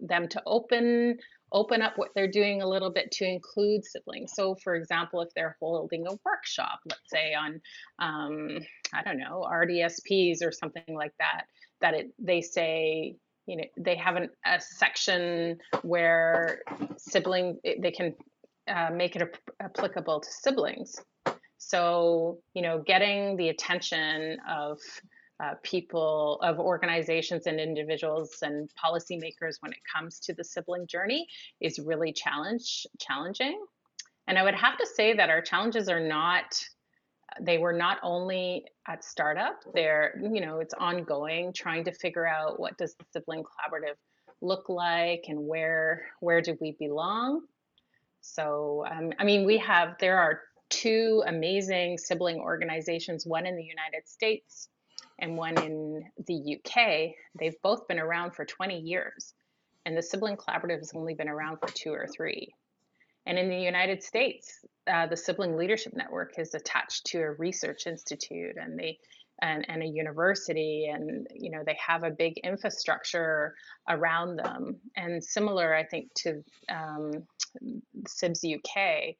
them 0.00 0.28
to 0.28 0.42
open 0.46 1.18
open 1.54 1.80
up 1.80 1.92
what 1.96 2.10
they're 2.14 2.30
doing 2.30 2.60
a 2.60 2.68
little 2.68 2.90
bit 2.90 3.10
to 3.12 3.24
include 3.24 3.84
siblings. 3.84 4.32
So, 4.34 4.56
for 4.56 4.74
example, 4.74 5.22
if 5.22 5.30
they're 5.34 5.56
holding 5.60 6.06
a 6.06 6.18
workshop, 6.24 6.80
let's 6.86 7.08
say 7.10 7.32
on, 7.32 7.60
um, 8.00 8.58
I 8.92 9.02
don't 9.02 9.18
know, 9.18 9.46
RDSPs 9.50 10.44
or 10.44 10.52
something 10.52 10.94
like 10.94 11.14
that, 11.18 11.44
that 11.80 11.94
it 11.94 12.10
they 12.18 12.40
say 12.40 13.16
you 13.46 13.56
know 13.56 13.64
they 13.76 13.96
have 13.96 14.16
an, 14.16 14.30
a 14.46 14.60
section 14.60 15.58
where 15.82 16.62
sibling 16.96 17.58
they 17.78 17.90
can 17.90 18.14
uh, 18.68 18.90
make 18.92 19.16
it 19.16 19.36
applicable 19.60 20.20
to 20.20 20.28
siblings 20.30 20.96
so 21.58 22.38
you 22.54 22.62
know 22.62 22.82
getting 22.86 23.36
the 23.36 23.50
attention 23.50 24.38
of 24.48 24.78
uh, 25.40 25.54
people 25.62 26.38
of 26.42 26.60
organizations 26.60 27.46
and 27.46 27.58
individuals 27.58 28.38
and 28.42 28.70
policymakers 28.82 29.56
when 29.60 29.72
it 29.72 29.78
comes 29.92 30.20
to 30.20 30.32
the 30.32 30.44
sibling 30.44 30.86
journey 30.86 31.26
is 31.60 31.78
really 31.78 32.12
challenge 32.12 32.86
challenging. 33.00 33.64
And 34.26 34.38
i 34.38 34.42
would 34.42 34.54
have 34.54 34.78
to 34.78 34.86
say 34.86 35.14
that 35.14 35.30
our 35.30 35.42
challenges 35.42 35.88
are 35.88 36.00
not 36.00 36.58
they 37.40 37.58
were 37.58 37.72
not 37.72 37.98
only 38.02 38.64
at 38.86 39.02
startup 39.02 39.60
they're 39.74 40.20
you 40.22 40.40
know 40.40 40.60
it's 40.60 40.74
ongoing 40.74 41.52
trying 41.52 41.84
to 41.84 41.92
figure 41.92 42.26
out 42.26 42.60
what 42.60 42.78
does 42.78 42.94
the 42.94 43.04
sibling 43.12 43.42
collaborative 43.42 43.96
look 44.40 44.68
like 44.68 45.24
and 45.28 45.38
where 45.38 46.06
where 46.20 46.40
do 46.40 46.56
we 46.60 46.76
belong. 46.78 47.42
So 48.20 48.86
um, 48.90 49.12
i 49.18 49.24
mean 49.24 49.44
we 49.44 49.58
have 49.58 49.96
there 49.98 50.18
are 50.18 50.40
two 50.70 51.22
amazing 51.26 51.98
sibling 51.98 52.38
organizations 52.38 53.26
one 53.26 53.46
in 53.46 53.56
the 53.56 53.64
united 53.64 54.08
states 54.08 54.68
and 55.18 55.36
one 55.36 55.56
in 55.62 56.04
the 56.26 56.56
uk 56.56 57.14
they've 57.38 57.60
both 57.62 57.86
been 57.88 57.98
around 57.98 58.32
for 58.32 58.44
20 58.44 58.80
years 58.80 59.34
and 59.86 59.96
the 59.96 60.02
sibling 60.02 60.36
collaborative 60.36 60.78
has 60.78 60.92
only 60.94 61.14
been 61.14 61.28
around 61.28 61.58
for 61.58 61.68
two 61.68 61.92
or 61.92 62.06
three. 62.06 62.54
And 63.26 63.38
in 63.38 63.48
the 63.48 63.56
United 63.58 64.02
States, 64.02 64.64
uh, 64.86 65.06
the 65.06 65.16
Sibling 65.16 65.56
Leadership 65.56 65.94
Network 65.94 66.38
is 66.38 66.54
attached 66.54 67.06
to 67.06 67.20
a 67.20 67.32
research 67.32 67.86
institute 67.86 68.56
and 68.60 68.78
they 68.78 68.98
and, 69.42 69.66
and 69.68 69.82
a 69.82 69.86
university 69.86 70.88
and 70.92 71.26
you 71.34 71.50
know 71.50 71.62
they 71.66 71.76
have 71.84 72.04
a 72.04 72.10
big 72.10 72.38
infrastructure 72.38 73.54
around 73.88 74.36
them. 74.36 74.76
And 74.96 75.24
similar 75.24 75.74
I 75.74 75.84
think 75.84 76.12
to 76.16 76.44
um, 76.68 77.12
SIBS 78.06 78.44
UK 78.44 79.16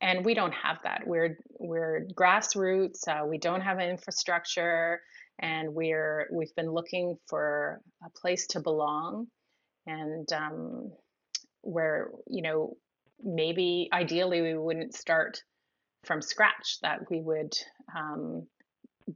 and 0.00 0.24
we 0.24 0.34
don't 0.34 0.54
have 0.54 0.78
that. 0.84 1.06
We're 1.06 1.38
we're 1.58 2.06
grassroots 2.14 3.08
uh, 3.08 3.26
we 3.26 3.38
don't 3.38 3.62
have 3.62 3.78
an 3.78 3.88
infrastructure 3.88 5.00
and 5.38 5.74
we're 5.74 6.28
we've 6.32 6.54
been 6.56 6.70
looking 6.70 7.16
for 7.26 7.80
a 8.04 8.10
place 8.10 8.46
to 8.48 8.60
belong 8.60 9.26
and 9.86 10.32
um, 10.32 10.92
where 11.62 12.10
you 12.28 12.42
know 12.42 12.76
maybe 13.22 13.88
ideally 13.92 14.42
we 14.42 14.56
wouldn't 14.56 14.94
start 14.94 15.42
from 16.04 16.22
scratch 16.22 16.78
that 16.82 17.00
we 17.10 17.20
would 17.20 17.52
um, 17.96 18.46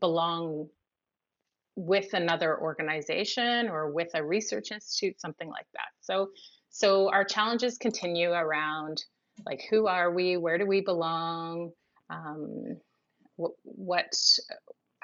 belong 0.00 0.68
with 1.76 2.12
another 2.12 2.58
organization 2.60 3.68
or 3.68 3.90
with 3.90 4.08
a 4.14 4.24
research 4.24 4.70
institute, 4.72 5.20
something 5.20 5.48
like 5.48 5.66
that. 5.72 5.88
So, 6.00 6.28
so 6.70 7.10
our 7.10 7.24
challenges 7.24 7.78
continue 7.78 8.30
around 8.30 9.02
like 9.46 9.62
who 9.70 9.86
are 9.86 10.12
we, 10.12 10.36
where 10.36 10.58
do 10.58 10.66
we 10.66 10.82
belong, 10.82 11.70
um, 12.10 12.76
what, 13.36 13.52
what, 13.62 14.12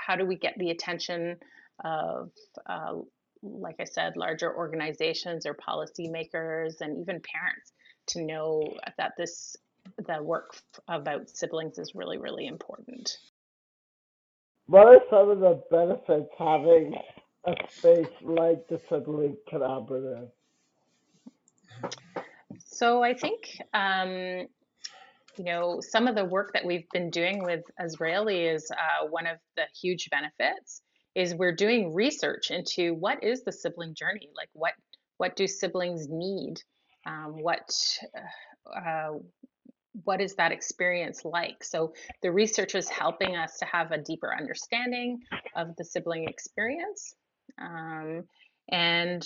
how 0.08 0.16
do 0.16 0.24
we 0.24 0.36
get 0.36 0.54
the 0.56 0.70
attention 0.70 1.36
of, 1.84 2.30
uh, 2.66 2.94
like 3.42 3.76
I 3.78 3.84
said, 3.84 4.16
larger 4.16 4.52
organizations 4.56 5.44
or 5.44 5.54
policymakers 5.54 6.80
and 6.80 6.98
even 6.98 7.20
parents 7.20 7.72
to 8.08 8.24
know 8.24 8.62
that 8.96 9.12
this 9.18 9.54
the 10.06 10.22
work 10.22 10.56
about 10.88 11.28
siblings 11.30 11.78
is 11.78 11.94
really 11.94 12.18
really 12.18 12.46
important. 12.46 13.18
What 14.66 14.86
are 14.86 15.00
some 15.10 15.30
of 15.30 15.40
the 15.40 15.62
benefits 15.70 16.30
having 16.38 16.94
a 17.44 17.54
space 17.70 18.14
like 18.22 18.66
the 18.68 18.80
Sibling 18.88 19.36
Collaborative? 19.50 20.28
So 22.64 23.02
I 23.02 23.14
think 23.14 23.44
um, 23.72 24.46
you 25.38 25.44
know 25.44 25.80
some 25.80 26.06
of 26.06 26.14
the 26.14 26.24
work 26.24 26.52
that 26.54 26.64
we've 26.64 26.88
been 26.92 27.10
doing 27.10 27.42
with 27.44 27.62
Azrieli 27.80 28.54
is 28.54 28.70
uh, 28.70 29.06
one 29.08 29.26
of 29.26 29.38
the 29.56 29.64
huge 29.80 30.08
benefits 30.10 30.82
is 31.14 31.34
we're 31.34 31.54
doing 31.54 31.94
research 31.94 32.50
into 32.50 32.94
what 32.94 33.24
is 33.24 33.42
the 33.44 33.52
sibling 33.52 33.94
journey? 33.94 34.28
Like 34.36 34.50
what 34.52 34.72
what 35.16 35.36
do 35.36 35.46
siblings 35.46 36.06
need? 36.08 36.56
Um, 37.06 37.42
what 37.42 37.68
uh, 38.74 39.14
what 40.04 40.20
is 40.20 40.36
that 40.36 40.52
experience 40.52 41.24
like? 41.24 41.64
So 41.64 41.92
the 42.22 42.30
research 42.30 42.74
is 42.74 42.88
helping 42.88 43.36
us 43.36 43.58
to 43.58 43.64
have 43.64 43.90
a 43.90 43.98
deeper 43.98 44.32
understanding 44.36 45.18
of 45.56 45.74
the 45.76 45.84
sibling 45.84 46.28
experience. 46.28 47.14
Um, 47.60 48.24
and 48.70 49.22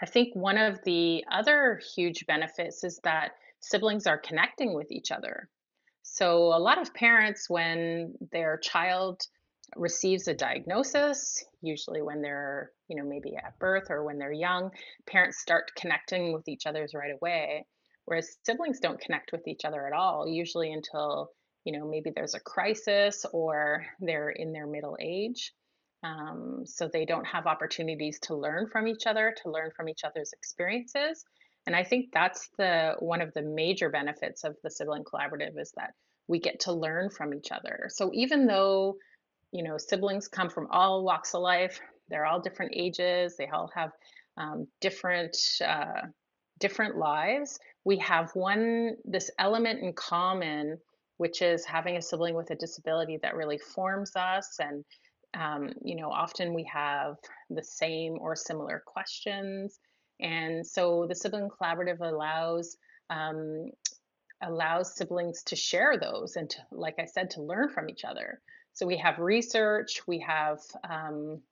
i 0.00 0.06
think 0.06 0.34
one 0.34 0.56
of 0.56 0.78
the 0.84 1.24
other 1.30 1.80
huge 1.94 2.24
benefits 2.26 2.84
is 2.84 3.00
that 3.04 3.32
siblings 3.60 4.06
are 4.06 4.18
connecting 4.18 4.74
with 4.74 4.90
each 4.90 5.10
other. 5.10 5.48
So 6.02 6.54
a 6.54 6.58
lot 6.58 6.80
of 6.80 6.94
parents 6.94 7.48
when 7.48 8.14
their 8.32 8.58
child 8.58 9.20
receives 9.76 10.26
a 10.26 10.34
diagnosis 10.34 11.44
usually 11.62 12.02
when 12.02 12.20
they're 12.22 12.72
you 12.88 12.96
know 12.96 13.08
maybe 13.08 13.36
at 13.36 13.56
birth 13.60 13.86
or 13.88 14.02
when 14.02 14.18
they're 14.18 14.32
young 14.32 14.68
parents 15.06 15.38
start 15.38 15.70
connecting 15.76 16.32
with 16.32 16.48
each 16.48 16.66
other's 16.66 16.92
right 16.92 17.12
away 17.12 17.64
whereas 18.04 18.36
siblings 18.44 18.80
don't 18.80 19.00
connect 19.00 19.30
with 19.30 19.46
each 19.46 19.64
other 19.64 19.86
at 19.86 19.92
all 19.92 20.26
usually 20.26 20.72
until 20.72 21.30
you 21.64 21.78
know 21.78 21.88
maybe 21.88 22.10
there's 22.14 22.34
a 22.34 22.40
crisis 22.40 23.24
or 23.32 23.86
they're 24.00 24.30
in 24.30 24.52
their 24.52 24.66
middle 24.66 24.96
age. 25.00 25.52
Um, 26.02 26.62
so 26.64 26.88
they 26.88 27.04
don't 27.04 27.26
have 27.26 27.46
opportunities 27.46 28.18
to 28.20 28.34
learn 28.34 28.68
from 28.72 28.88
each 28.88 29.06
other 29.06 29.34
to 29.42 29.50
learn 29.50 29.70
from 29.76 29.88
each 29.88 30.02
other's 30.02 30.32
experiences 30.32 31.24
and 31.66 31.76
i 31.76 31.84
think 31.84 32.10
that's 32.12 32.48
the 32.58 32.94
one 32.98 33.20
of 33.20 33.32
the 33.34 33.42
major 33.42 33.88
benefits 33.90 34.44
of 34.44 34.56
the 34.62 34.70
sibling 34.70 35.04
collaborative 35.04 35.58
is 35.58 35.72
that 35.76 35.92
we 36.28 36.38
get 36.38 36.60
to 36.60 36.72
learn 36.72 37.10
from 37.10 37.34
each 37.34 37.50
other 37.52 37.88
so 37.88 38.10
even 38.12 38.46
though 38.46 38.96
you 39.52 39.64
know, 39.64 39.76
siblings 39.78 40.28
come 40.28 40.48
from 40.48 40.68
all 40.70 41.04
walks 41.04 41.34
of 41.34 41.42
life. 41.42 41.80
They're 42.08 42.26
all 42.26 42.40
different 42.40 42.72
ages. 42.74 43.36
They 43.36 43.46
all 43.46 43.70
have 43.74 43.90
um, 44.36 44.66
different 44.80 45.36
uh, 45.64 46.02
different 46.58 46.96
lives. 46.96 47.58
We 47.84 47.98
have 47.98 48.30
one 48.34 48.96
this 49.04 49.30
element 49.38 49.80
in 49.80 49.92
common, 49.92 50.78
which 51.16 51.42
is 51.42 51.64
having 51.64 51.96
a 51.96 52.02
sibling 52.02 52.34
with 52.34 52.50
a 52.50 52.56
disability 52.56 53.18
that 53.22 53.36
really 53.36 53.58
forms 53.58 54.14
us. 54.16 54.58
And 54.60 54.84
um, 55.34 55.70
you 55.84 55.96
know, 55.96 56.10
often 56.10 56.54
we 56.54 56.64
have 56.72 57.16
the 57.48 57.62
same 57.62 58.18
or 58.20 58.34
similar 58.36 58.82
questions. 58.84 59.78
And 60.20 60.66
so 60.66 61.06
the 61.08 61.14
sibling 61.14 61.48
collaborative 61.48 62.00
allows 62.00 62.76
um, 63.08 63.70
allows 64.42 64.94
siblings 64.94 65.42
to 65.44 65.56
share 65.56 65.98
those 65.98 66.36
and 66.36 66.48
to, 66.48 66.58
like 66.70 66.98
I 66.98 67.04
said, 67.04 67.30
to 67.30 67.42
learn 67.42 67.68
from 67.68 67.90
each 67.90 68.04
other. 68.04 68.40
So 68.72 68.86
we 68.86 68.96
have 68.98 69.18
research, 69.18 70.00
we 70.06 70.20
have 70.20 70.60
um, 70.88 71.42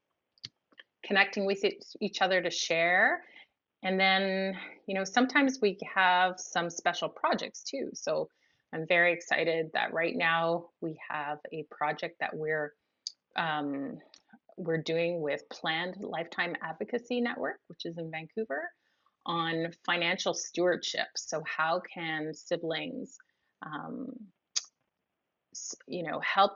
connecting 1.04 1.44
with 1.44 1.64
each 2.00 2.22
other 2.22 2.40
to 2.40 2.50
share. 2.50 3.24
And 3.82 3.98
then, 4.00 4.56
you 4.86 4.94
know, 4.94 5.04
sometimes 5.04 5.58
we 5.60 5.78
have 5.94 6.34
some 6.38 6.70
special 6.70 7.08
projects 7.08 7.62
too. 7.62 7.90
So 7.94 8.28
I'm 8.72 8.86
very 8.86 9.12
excited 9.12 9.70
that 9.74 9.92
right 9.92 10.16
now 10.16 10.66
we 10.80 10.98
have 11.08 11.38
a 11.52 11.64
project 11.70 12.16
that 12.20 12.34
we're 12.34 12.72
um, 13.36 13.98
we're 14.58 14.82
doing 14.82 15.20
with 15.20 15.48
Planned 15.50 15.96
Lifetime 16.00 16.54
Advocacy 16.62 17.20
Network, 17.20 17.60
which 17.68 17.84
is 17.84 17.96
in 17.96 18.10
Vancouver, 18.10 18.68
on 19.24 19.72
financial 19.86 20.34
stewardship. 20.34 21.06
So 21.16 21.42
how 21.44 21.80
can 21.94 22.34
siblings, 22.34 23.16
um, 23.64 24.08
you 25.86 26.02
know, 26.02 26.20
help 26.20 26.52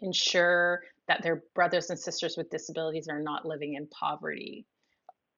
ensure 0.00 0.80
that 1.08 1.22
their 1.22 1.42
brothers 1.54 1.90
and 1.90 1.98
sisters 1.98 2.36
with 2.36 2.50
disabilities 2.50 3.08
are 3.08 3.20
not 3.20 3.46
living 3.46 3.74
in 3.74 3.86
poverty. 3.88 4.66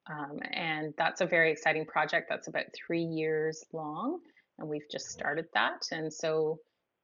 Um, 0.08 0.38
and 0.52 0.94
that's 0.96 1.20
a 1.20 1.26
very 1.26 1.50
exciting 1.50 1.84
project 1.84 2.26
that's 2.28 2.48
about 2.48 2.66
three 2.86 3.02
years 3.02 3.64
long, 3.72 4.20
and 4.58 4.68
we've 4.68 4.88
just 4.90 5.10
started 5.10 5.46
that. 5.54 5.82
And 5.90 6.12
so, 6.12 6.58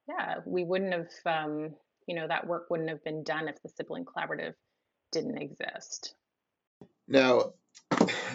yeah, 0.09 0.37
we 0.46 0.64
wouldn't 0.64 0.92
have, 0.92 1.09
um, 1.26 1.74
you 2.07 2.14
know, 2.14 2.28
that 2.28 2.46
work 2.46 2.66
wouldn't 2.70 2.90
have 2.90 3.02
been 3.05 3.24
done 3.24 3.48
if 3.48 3.61
the 3.62 3.68
sibling 3.68 4.05
collaborative 4.05 4.55
didn't 5.12 5.38
exist. 5.38 6.14
Now, 7.07 7.53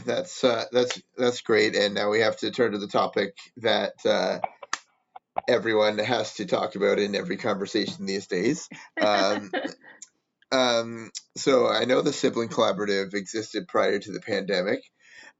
that's 0.06 0.44
uh, 0.44 0.66
that's 0.72 1.02
that's 1.18 1.42
great, 1.42 1.76
and 1.76 1.94
now 1.94 2.10
we 2.10 2.22
have 2.22 2.38
to 2.38 2.52
turn 2.52 2.72
to 2.72 2.78
the 2.78 2.88
topic 2.88 3.36
that 3.58 3.94
uh, 4.06 4.40
everyone 5.48 5.98
has 5.98 6.36
to 6.36 6.46
talk 6.46 6.76
about 6.76 7.00
in 7.00 7.16
every 7.16 7.38
conversation 7.38 8.06
these 8.06 8.28
days. 8.28 8.70
Um, 9.02 9.52
um, 10.52 11.12
so 11.36 11.68
I 11.68 11.86
know 11.86 12.02
the 12.02 12.14
sibling 12.14 12.50
collaborative 12.50 13.14
existed 13.14 13.68
prior 13.68 14.00
to 14.00 14.12
the 14.12 14.22
pandemic, 14.22 14.82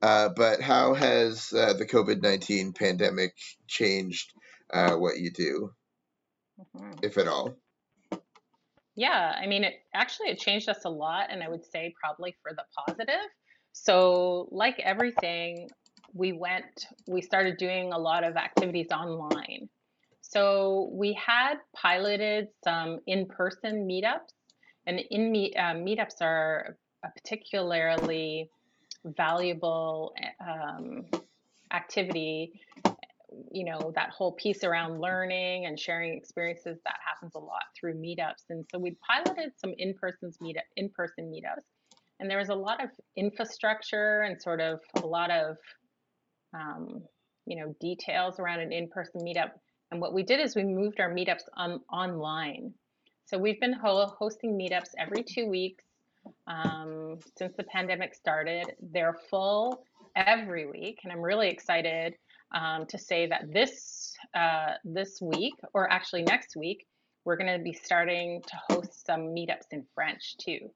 uh, 0.02 0.30
but 0.36 0.62
how 0.62 0.94
has 0.94 1.54
uh, 1.54 1.74
the 1.74 1.86
COVID 1.86 2.22
nineteen 2.22 2.74
pandemic 2.74 3.34
changed 3.68 4.34
uh, 4.74 4.96
what 4.96 5.18
you 5.18 5.32
do, 5.32 5.72
mm-hmm. 6.76 7.00
if 7.04 7.18
at 7.18 7.28
all? 7.28 7.56
Yeah, 8.98 9.36
I 9.40 9.46
mean, 9.46 9.64
it 9.64 9.76
actually 9.94 10.30
it 10.30 10.40
changed 10.40 10.68
us 10.68 10.84
a 10.84 10.90
lot, 10.90 11.28
and 11.30 11.44
I 11.44 11.50
would 11.50 11.64
say 11.64 11.94
probably 12.02 12.36
for 12.42 12.52
the 12.52 12.64
positive. 12.76 13.30
So, 13.72 14.50
like 14.52 14.80
everything, 14.80 15.70
we 16.14 16.34
went, 16.34 16.88
we 17.08 17.22
started 17.22 17.58
doing 17.58 17.94
a 17.94 17.98
lot 17.98 18.24
of 18.24 18.36
activities 18.38 18.88
online. 18.92 19.70
So 20.22 20.90
we 20.92 21.14
had 21.14 21.58
piloted 21.76 22.48
some 22.64 23.00
in-person 23.06 23.88
meetups, 23.88 24.34
and 24.88 25.00
in 25.12 25.32
meet 25.32 25.56
uh, 25.56 25.76
meetups 25.76 26.20
are 26.22 26.76
a 27.06 27.10
particularly 27.12 28.50
valuable 29.06 30.16
um, 30.42 31.06
activity. 31.72 32.60
You 33.52 33.66
know 33.66 33.92
that 33.96 34.10
whole 34.10 34.34
piece 34.34 34.64
around 34.64 35.02
learning 35.02 35.66
and 35.66 35.80
sharing 35.80 36.16
experiences 36.16 36.78
that 36.86 36.96
happens 37.06 37.34
a 37.36 37.40
lot 37.40 37.64
through 37.78 37.96
meetups, 37.96 38.50
and 38.50 38.66
so 38.72 38.80
we 38.80 38.96
piloted 39.06 39.52
some 39.58 39.74
in-person 39.78 40.32
meetup 40.42 40.68
in-person 40.78 41.26
meetups, 41.26 41.66
and 42.20 42.30
there 42.30 42.38
was 42.38 42.50
a 42.50 42.56
lot 42.56 42.84
of 42.84 42.90
infrastructure 43.16 44.22
and 44.22 44.42
sort 44.42 44.62
of 44.62 44.80
a 44.96 45.06
lot 45.06 45.30
of 45.30 45.58
um, 46.54 47.02
you 47.46 47.58
know 47.58 47.76
details 47.82 48.40
around 48.40 48.62
an 48.62 48.72
in-person 48.72 49.22
meetup 49.22 49.52
and 49.92 50.02
what 50.02 50.14
we 50.14 50.24
did 50.24 50.40
is 50.40 50.56
we 50.56 50.64
moved 50.64 51.00
our 51.00 51.14
meetups 51.14 51.44
on, 51.56 51.82
online. 51.92 52.74
So 53.26 53.38
we've 53.38 53.60
been 53.60 53.74
ho 53.74 54.06
hosting 54.18 54.58
meetups 54.58 54.90
every 55.00 55.24
two 55.24 55.48
weeks 55.48 55.84
um, 56.48 57.20
since 57.38 57.54
the 57.56 57.64
pandemic 57.64 58.14
started. 58.14 58.74
They're 58.82 59.18
full 59.30 59.84
every 60.16 60.66
week, 60.66 61.00
and 61.04 61.12
I'm 61.12 61.22
really 61.22 61.50
excited 61.50 62.16
um, 62.54 62.86
to 62.88 62.98
say 62.98 63.28
that 63.28 63.52
this 63.52 64.14
uh, 64.36 64.74
this 64.84 65.22
week, 65.22 65.56
or 65.74 65.92
actually 65.92 66.24
next 66.24 66.56
week, 66.56 66.88
we're 67.26 67.38
going 67.38 67.58
to 67.58 67.64
be 67.64 67.74
starting 67.74 68.42
to 68.44 68.56
host 68.70 69.06
some 69.06 69.22
meetups 69.22 69.72
in 69.72 69.86
French 69.94 70.38
too. 70.38 70.70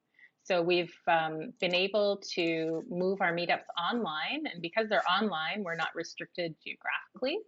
So 0.43 0.61
we've 0.61 0.93
um, 1.07 1.53
been 1.59 1.75
able 1.75 2.19
to 2.33 2.83
move 2.89 3.21
our 3.21 3.33
meetups 3.33 3.65
online, 3.79 4.43
and 4.51 4.61
because 4.61 4.89
they're 4.89 5.07
online, 5.09 5.63
we're 5.63 5.75
not 5.75 5.89
restricted 5.95 6.55
geographically. 6.63 7.39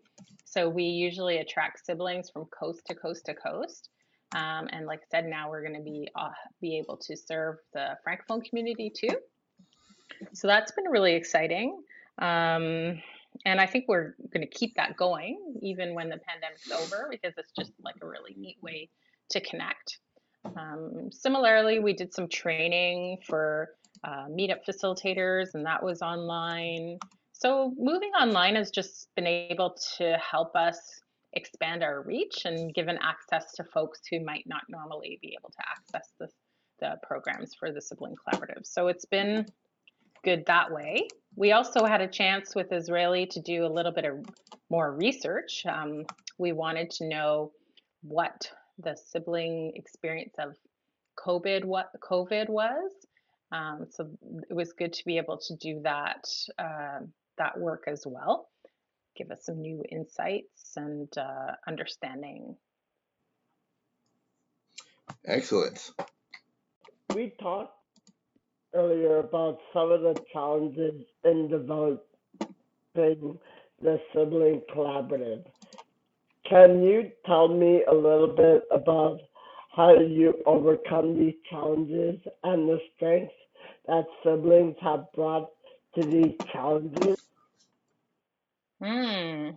So 0.46 0.70
we 0.70 0.84
usually 0.84 1.38
attract 1.38 1.86
siblings 1.86 2.30
from 2.30 2.46
coast 2.46 2.86
to 2.88 2.96
coast 2.96 3.26
to 3.26 3.34
coast. 3.34 3.90
Um, 4.36 4.68
and 4.72 4.86
like 4.86 5.00
I 5.00 5.18
said, 5.18 5.26
now 5.26 5.50
we're 5.50 5.62
going 5.62 5.76
to 5.76 5.82
be 5.82 6.08
uh, 6.16 6.30
be 6.62 6.78
able 6.78 6.98
to 6.98 7.18
serve 7.18 7.58
the 7.74 7.98
francophone 8.08 8.44
community 8.44 8.92
too. 8.96 9.16
So 10.34 10.48
that's 10.48 10.72
been 10.72 10.86
really 10.86 11.14
exciting. 11.14 11.82
Um, 12.20 13.02
and 13.46 13.60
I 13.60 13.66
think 13.66 13.86
we're 13.88 14.16
going 14.34 14.48
to 14.48 14.48
keep 14.48 14.76
that 14.76 14.96
going 14.98 15.38
even 15.62 15.94
when 15.94 16.10
the 16.10 16.18
pandemic's 16.18 16.72
over 16.72 17.08
because 17.10 17.34
it's 17.38 17.52
just 17.58 17.72
like 17.84 17.96
a 18.02 18.08
really 18.08 18.36
neat 18.38 18.58
way 18.62 18.90
to 19.32 19.42
connect. 19.42 20.00
Um, 20.46 21.10
similarly, 21.12 21.80
we 21.80 21.94
did 21.94 22.14
some 22.14 22.28
training 22.28 23.18
for 23.26 23.70
uh, 24.04 24.28
meetup 24.30 24.60
facilitators, 24.68 25.54
and 25.54 25.66
that 25.66 25.82
was 25.84 26.02
online. 26.02 26.98
So 27.32 27.74
moving 27.78 28.12
online 28.12 28.56
has 28.56 28.70
just 28.70 29.08
been 29.16 29.28
able 29.28 29.76
to 29.98 30.18
help 30.18 30.56
us 30.56 31.02
expand 31.34 31.84
our 31.84 32.02
reach 32.04 32.46
and 32.46 32.74
given 32.74 32.98
access 33.02 33.54
to 33.54 33.64
folks 33.64 34.02
who 34.10 34.24
might 34.24 34.44
not 34.46 34.62
normally 34.70 35.20
be 35.22 35.36
able 35.40 35.50
to 35.50 35.64
access 35.70 36.12
the, 36.20 36.28
the 36.80 36.96
programs 37.02 37.56
for 37.56 37.72
the 37.72 37.82
sibling 37.82 38.16
collaborative. 38.16 38.66
So 38.66 38.88
it's 38.88 39.06
been 39.06 39.48
good 40.24 40.46
that 40.48 40.72
way. 40.72 41.08
We 41.36 41.52
also 41.52 41.86
had 41.86 42.02
a 42.02 42.08
chance 42.08 42.56
with 42.56 42.70
Azrieli 42.70 43.30
to 43.32 43.42
do 43.42 43.66
a 43.66 43.68
little 43.68 43.92
bit 43.92 44.06
of 44.06 44.26
more 44.70 44.94
research. 44.94 45.64
Um, 45.66 46.06
we 46.38 46.52
wanted 46.52 46.92
to 46.92 47.08
know 47.08 47.52
what 48.02 48.50
the 48.80 48.96
sibling 48.96 49.74
experience 49.76 50.34
of 50.40 50.56
COVID 51.18 51.64
what 51.64 51.90
COVID 52.02 52.50
was. 52.50 52.92
Um, 53.52 53.86
so 53.92 54.10
it 54.50 54.54
was 54.54 54.74
good 54.74 54.94
to 54.94 55.06
be 55.06 55.18
able 55.18 55.38
to 55.38 55.56
do 55.58 55.82
that 55.84 56.26
uh, 56.58 57.00
that 57.38 57.60
work 57.60 57.84
as 57.88 58.04
well. 58.06 58.50
Give 59.16 59.30
us 59.30 59.46
some 59.46 59.62
new 59.62 59.84
insights 59.92 60.74
and 60.76 61.08
uh, 61.18 61.52
understanding. 61.68 62.56
Excellent. 65.26 65.92
We 67.14 67.34
talked 67.40 67.78
earlier 68.74 69.20
about 69.20 69.60
some 69.74 69.92
of 69.92 70.02
the 70.02 70.18
challenges 70.34 71.02
in 71.24 71.48
developing 71.50 72.00
the 73.82 74.00
sibling 74.14 74.62
collaborative. 74.76 75.44
Can 76.50 76.84
you 76.84 77.12
tell 77.26 77.48
me 77.48 77.84
a 77.90 77.94
little 77.94 78.28
bit 78.36 78.64
about 78.72 79.20
how 79.76 79.94
you 79.98 80.34
overcome 80.46 81.18
these 81.18 81.36
challenges 81.50 82.20
and 82.44 82.68
the 82.70 82.80
strengths 82.96 83.34
that 83.88 84.06
siblings 84.24 84.76
have 84.82 85.12
brought 85.14 85.50
to 85.96 86.04
these 86.04 86.36
challenges? 86.52 87.18
Hmm. 88.82 89.52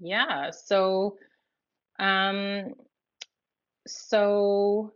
Yeah. 0.00 0.50
So, 0.50 1.16
um, 1.98 2.74
so 3.86 4.92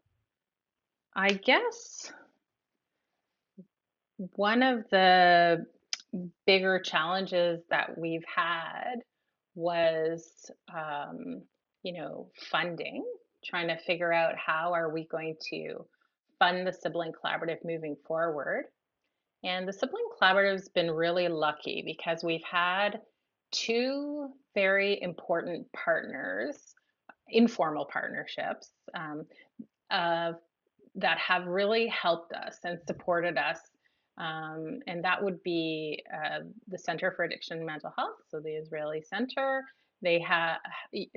I 1.15 1.33
guess 1.33 2.13
one 4.17 4.63
of 4.63 4.85
the 4.91 5.67
bigger 6.47 6.81
challenges 6.81 7.61
that 7.71 7.97
we've 7.99 8.25
had 8.35 8.97
was, 9.55 10.51
um, 10.73 11.43
you 11.83 11.93
know, 11.93 12.29
funding, 12.51 13.05
trying 13.45 13.69
to 13.69 13.79
figure 13.79 14.13
out 14.13 14.35
how 14.37 14.73
are 14.73 14.93
we 14.93 15.07
going 15.07 15.37
to 15.51 15.85
fund 16.39 16.67
the 16.67 16.73
sibling 16.73 17.13
collaborative 17.13 17.59
moving 17.65 17.97
forward. 18.07 18.65
And 19.45 19.69
the 19.69 19.73
sibling 19.73 20.07
collaborative 20.21 20.53
has 20.53 20.69
been 20.69 20.91
really 20.91 21.29
lucky 21.29 21.83
because 21.85 22.25
we've 22.25 22.45
had 22.51 23.01
two 23.53 24.31
very 24.55 25.01
important 25.01 25.71
partners, 25.73 26.75
informal 27.29 27.85
partnerships, 27.85 28.71
um, 28.95 29.27
uh, 29.91 30.33
that 30.97 31.19
have 31.19 31.47
really 31.47 31.87
helped 31.89 32.33
us 32.33 32.57
and 32.65 32.79
supported 32.87 33.37
us 33.37 33.59
um, 34.19 34.81
and 34.87 35.05
that 35.05 35.23
would 35.23 35.43
be 35.43 36.03
uh, 36.13 36.41
the 36.69 36.79
Center 36.79 37.13
for 37.13 37.25
Addiction 37.25 37.59
and 37.59 37.67
Mental 37.67 37.93
Health, 37.97 38.17
so 38.31 38.41
the 38.41 38.63
Azrieli 38.63 39.05
Center. 39.05 39.63
They 40.03 40.21
have 40.21 40.59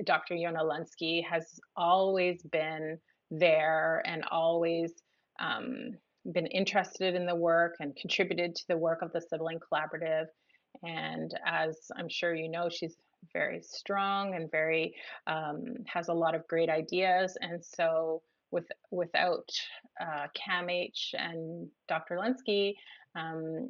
Dr. 0.04 0.34
Yona 0.34 0.62
Lunsky 0.62 1.24
has 1.24 1.60
always 1.76 2.42
been 2.42 2.98
there 3.30 4.02
and 4.06 4.24
always 4.30 4.92
um, 5.38 5.96
been 6.32 6.46
interested 6.46 7.14
in 7.14 7.26
the 7.26 7.34
work 7.34 7.76
and 7.80 7.96
contributed 7.96 8.54
to 8.54 8.68
the 8.68 8.76
work 8.76 9.02
of 9.02 9.12
the 9.12 9.20
Sibling 9.20 9.58
Collaborative. 9.60 10.26
And 10.82 11.32
as 11.46 11.90
I'm 11.96 12.08
sure 12.08 12.34
you 12.34 12.48
know, 12.48 12.68
she's 12.68 12.96
very 13.32 13.60
strong 13.62 14.34
and 14.34 14.50
very 14.50 14.94
um, 15.26 15.74
has 15.86 16.08
a 16.08 16.14
lot 16.14 16.34
of 16.34 16.46
great 16.48 16.68
ideas. 16.68 17.36
And 17.40 17.64
so 17.64 18.22
with 18.50 18.66
without 18.90 19.48
uh, 20.00 20.26
CAMH 20.36 21.14
and 21.14 21.68
Dr. 21.88 22.16
Lunsky, 22.16 22.74
um, 23.14 23.68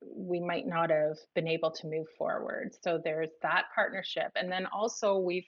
we 0.00 0.40
might 0.40 0.66
not 0.66 0.90
have 0.90 1.16
been 1.34 1.48
able 1.48 1.70
to 1.70 1.86
move 1.86 2.06
forward. 2.18 2.70
So 2.82 3.00
there's 3.02 3.30
that 3.42 3.66
partnership, 3.74 4.32
and 4.36 4.50
then 4.50 4.66
also 4.66 5.18
we've 5.18 5.46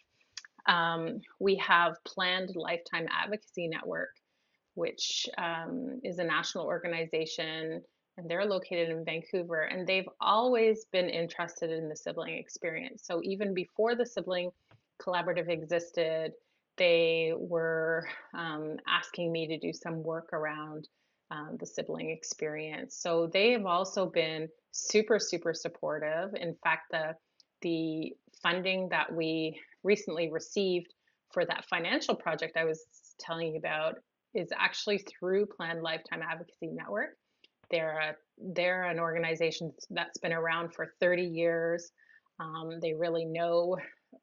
um, 0.67 1.21
we 1.41 1.57
have 1.57 1.97
planned 2.05 2.57
Lifetime 2.57 3.07
Advocacy 3.11 3.69
Network, 3.69 4.11
which 4.75 5.29
um, 5.37 6.01
is 6.03 6.19
a 6.19 6.25
national 6.25 6.65
organization, 6.65 7.83
and 8.17 8.31
they're 8.31 8.47
located 8.47 8.89
in 8.89 9.05
Vancouver, 9.05 9.63
and 9.63 9.87
they've 9.87 10.09
always 10.21 10.87
been 10.93 11.09
interested 11.09 11.71
in 11.71 11.89
the 11.89 11.97
sibling 11.97 12.39
experience. 12.39 13.03
So 13.05 13.21
even 13.25 13.53
before 13.55 13.95
the 13.95 14.07
sibling 14.07 14.51
collaborative 15.03 15.49
existed, 15.49 16.33
they 16.77 17.33
were 17.37 18.07
um, 18.37 18.77
asking 18.89 19.31
me 19.33 19.47
to 19.49 19.59
do 19.59 19.73
some 19.73 20.03
work 20.03 20.33
around 20.33 20.89
um, 21.31 21.57
the 21.59 21.67
sibling 21.67 22.11
experience. 22.11 22.97
So 22.97 23.29
they 23.33 23.53
have 23.53 23.67
also 23.67 24.07
been 24.07 24.49
super, 24.73 25.19
super 25.19 25.55
supportive. 25.55 26.35
In 26.35 26.55
fact, 26.63 26.91
the 26.91 27.15
the 27.63 28.13
funding 28.43 28.89
that 28.91 29.13
we 29.13 29.59
recently 29.83 30.31
received 30.31 30.93
for 31.33 31.45
that 31.47 31.65
financial 31.65 32.15
project 32.15 32.57
I 32.57 32.65
was 32.65 32.85
telling 33.19 33.53
you 33.53 33.59
about 33.59 33.95
is 34.35 34.49
actually 34.57 34.99
through 34.99 35.47
Planned 35.47 35.83
Lifetime 35.83 36.21
Advocacy 36.23 36.67
Network. 36.67 37.17
They're 37.71 37.99
a, 37.99 38.15
they're 38.55 38.85
an 38.85 38.99
organization 38.99 39.73
that's 39.91 40.19
been 40.19 40.33
around 40.33 40.75
for 40.75 40.95
30 41.01 41.23
years. 41.23 41.91
Um, 42.39 42.79
they 42.83 42.93
really 42.93 43.25
know 43.25 43.79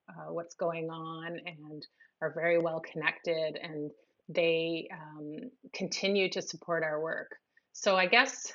uh, 0.09 0.31
what's 0.31 0.55
going 0.55 0.89
on 0.89 1.39
and 1.45 1.85
are 2.21 2.31
very 2.31 2.59
well 2.59 2.79
connected 2.79 3.57
and 3.61 3.91
they 4.29 4.87
um, 4.93 5.49
continue 5.73 6.29
to 6.29 6.41
support 6.41 6.83
our 6.83 7.01
work. 7.01 7.35
So 7.73 7.95
I 7.95 8.05
guess 8.05 8.51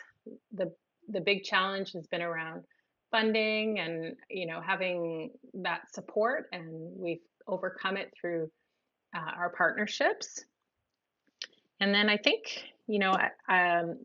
the 0.53 0.73
the 1.09 1.21
big 1.21 1.45
challenge 1.45 1.93
has 1.93 2.07
been 2.07 2.23
around 2.23 2.65
funding 3.11 3.79
and 3.79 4.17
you 4.29 4.47
know 4.47 4.61
having 4.61 5.31
that 5.55 5.83
support 5.95 6.49
and 6.53 6.67
we've 6.97 7.21
overcome 7.47 7.97
it 7.97 8.13
through 8.21 8.51
uh, 9.15 9.31
our 9.37 9.51
partnerships 9.51 10.45
and 11.81 11.95
then 11.95 12.09
i 12.09 12.17
think 12.17 12.65
you 12.89 12.99
know 12.99 13.17
um, 13.49 13.97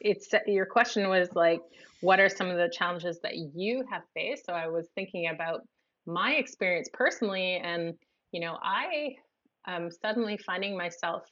it's 0.00 0.32
your 0.46 0.64
question 0.64 1.08
was 1.08 1.28
like 1.34 1.60
what 2.00 2.18
are 2.18 2.28
some 2.28 2.48
of 2.48 2.56
the 2.56 2.70
challenges 2.70 3.18
that 3.20 3.36
you 3.36 3.84
have 3.90 4.02
faced 4.14 4.46
so 4.46 4.52
i 4.54 4.66
was 4.66 4.88
thinking 4.94 5.28
about 5.28 5.60
my 6.06 6.32
experience 6.32 6.88
personally 6.92 7.60
and 7.62 7.94
you 8.32 8.40
know, 8.40 8.58
I 8.62 9.16
am 9.66 9.90
suddenly 9.90 10.38
finding 10.38 10.76
myself 10.76 11.22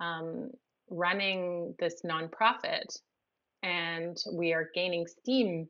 um, 0.00 0.50
running 0.90 1.74
this 1.78 2.02
nonprofit 2.04 2.84
and 3.62 4.16
we 4.32 4.52
are 4.52 4.70
gaining 4.74 5.06
steam. 5.06 5.68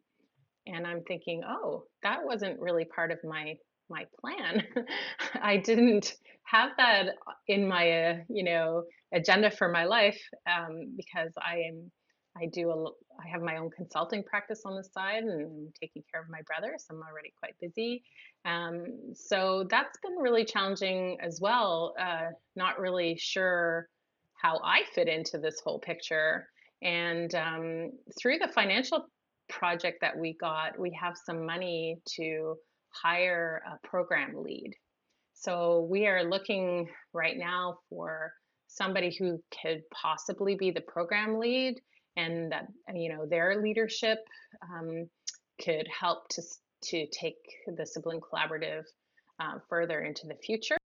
And 0.66 0.86
I'm 0.86 1.02
thinking, 1.02 1.42
oh, 1.46 1.84
that 2.02 2.24
wasn't 2.24 2.60
really 2.60 2.84
part 2.84 3.10
of 3.10 3.18
my 3.24 3.54
my 3.90 4.06
plan. 4.20 4.64
I 5.42 5.58
didn't 5.58 6.14
have 6.44 6.70
that 6.78 7.08
in 7.46 7.68
my, 7.68 7.90
uh, 7.90 8.16
you 8.28 8.42
know, 8.42 8.84
agenda 9.12 9.50
for 9.50 9.68
my 9.68 9.84
life 9.84 10.20
um, 10.50 10.94
because 10.96 11.32
I 11.36 11.56
am 11.68 11.90
I 12.36 12.46
do 12.46 12.70
a, 12.70 12.84
I 13.22 13.28
have 13.30 13.42
my 13.42 13.56
own 13.58 13.70
consulting 13.70 14.22
practice 14.22 14.62
on 14.64 14.76
the 14.76 14.84
side 14.84 15.24
and 15.24 15.42
I'm 15.42 15.72
taking 15.80 16.02
care 16.10 16.22
of 16.22 16.30
my 16.30 16.40
brother, 16.46 16.76
so 16.78 16.94
I'm 16.94 17.02
already 17.02 17.32
quite 17.38 17.54
busy. 17.60 18.02
Um, 18.44 19.14
so 19.14 19.66
that's 19.68 19.98
been 20.02 20.16
really 20.16 20.44
challenging 20.44 21.18
as 21.20 21.40
well. 21.40 21.94
Uh, 22.00 22.30
not 22.56 22.78
really 22.80 23.16
sure 23.18 23.88
how 24.34 24.60
I 24.64 24.82
fit 24.94 25.08
into 25.08 25.38
this 25.38 25.60
whole 25.60 25.78
picture. 25.78 26.48
And 26.82 27.34
um, 27.34 27.92
through 28.20 28.38
the 28.38 28.48
financial 28.48 29.06
project 29.48 29.98
that 30.00 30.16
we 30.18 30.36
got, 30.40 30.78
we 30.78 30.96
have 31.00 31.14
some 31.24 31.46
money 31.46 31.98
to 32.16 32.56
hire 32.88 33.62
a 33.66 33.86
program 33.86 34.42
lead. 34.42 34.72
So 35.34 35.86
we 35.90 36.06
are 36.06 36.24
looking 36.24 36.88
right 37.12 37.36
now 37.36 37.78
for 37.88 38.32
somebody 38.66 39.14
who 39.16 39.42
could 39.62 39.82
possibly 39.90 40.54
be 40.54 40.70
the 40.70 40.80
program 40.80 41.38
lead 41.38 41.80
and 42.16 42.52
that 42.52 42.66
you 42.94 43.08
know 43.08 43.26
their 43.26 43.62
leadership 43.62 44.18
um, 44.62 45.08
could 45.62 45.86
help 45.88 46.28
to 46.28 46.42
to 46.84 47.06
take 47.08 47.36
the 47.76 47.86
sibling 47.86 48.20
collaborative 48.20 48.82
uh, 49.40 49.58
further 49.68 50.00
into 50.00 50.26
the 50.26 50.34
future. 50.34 50.76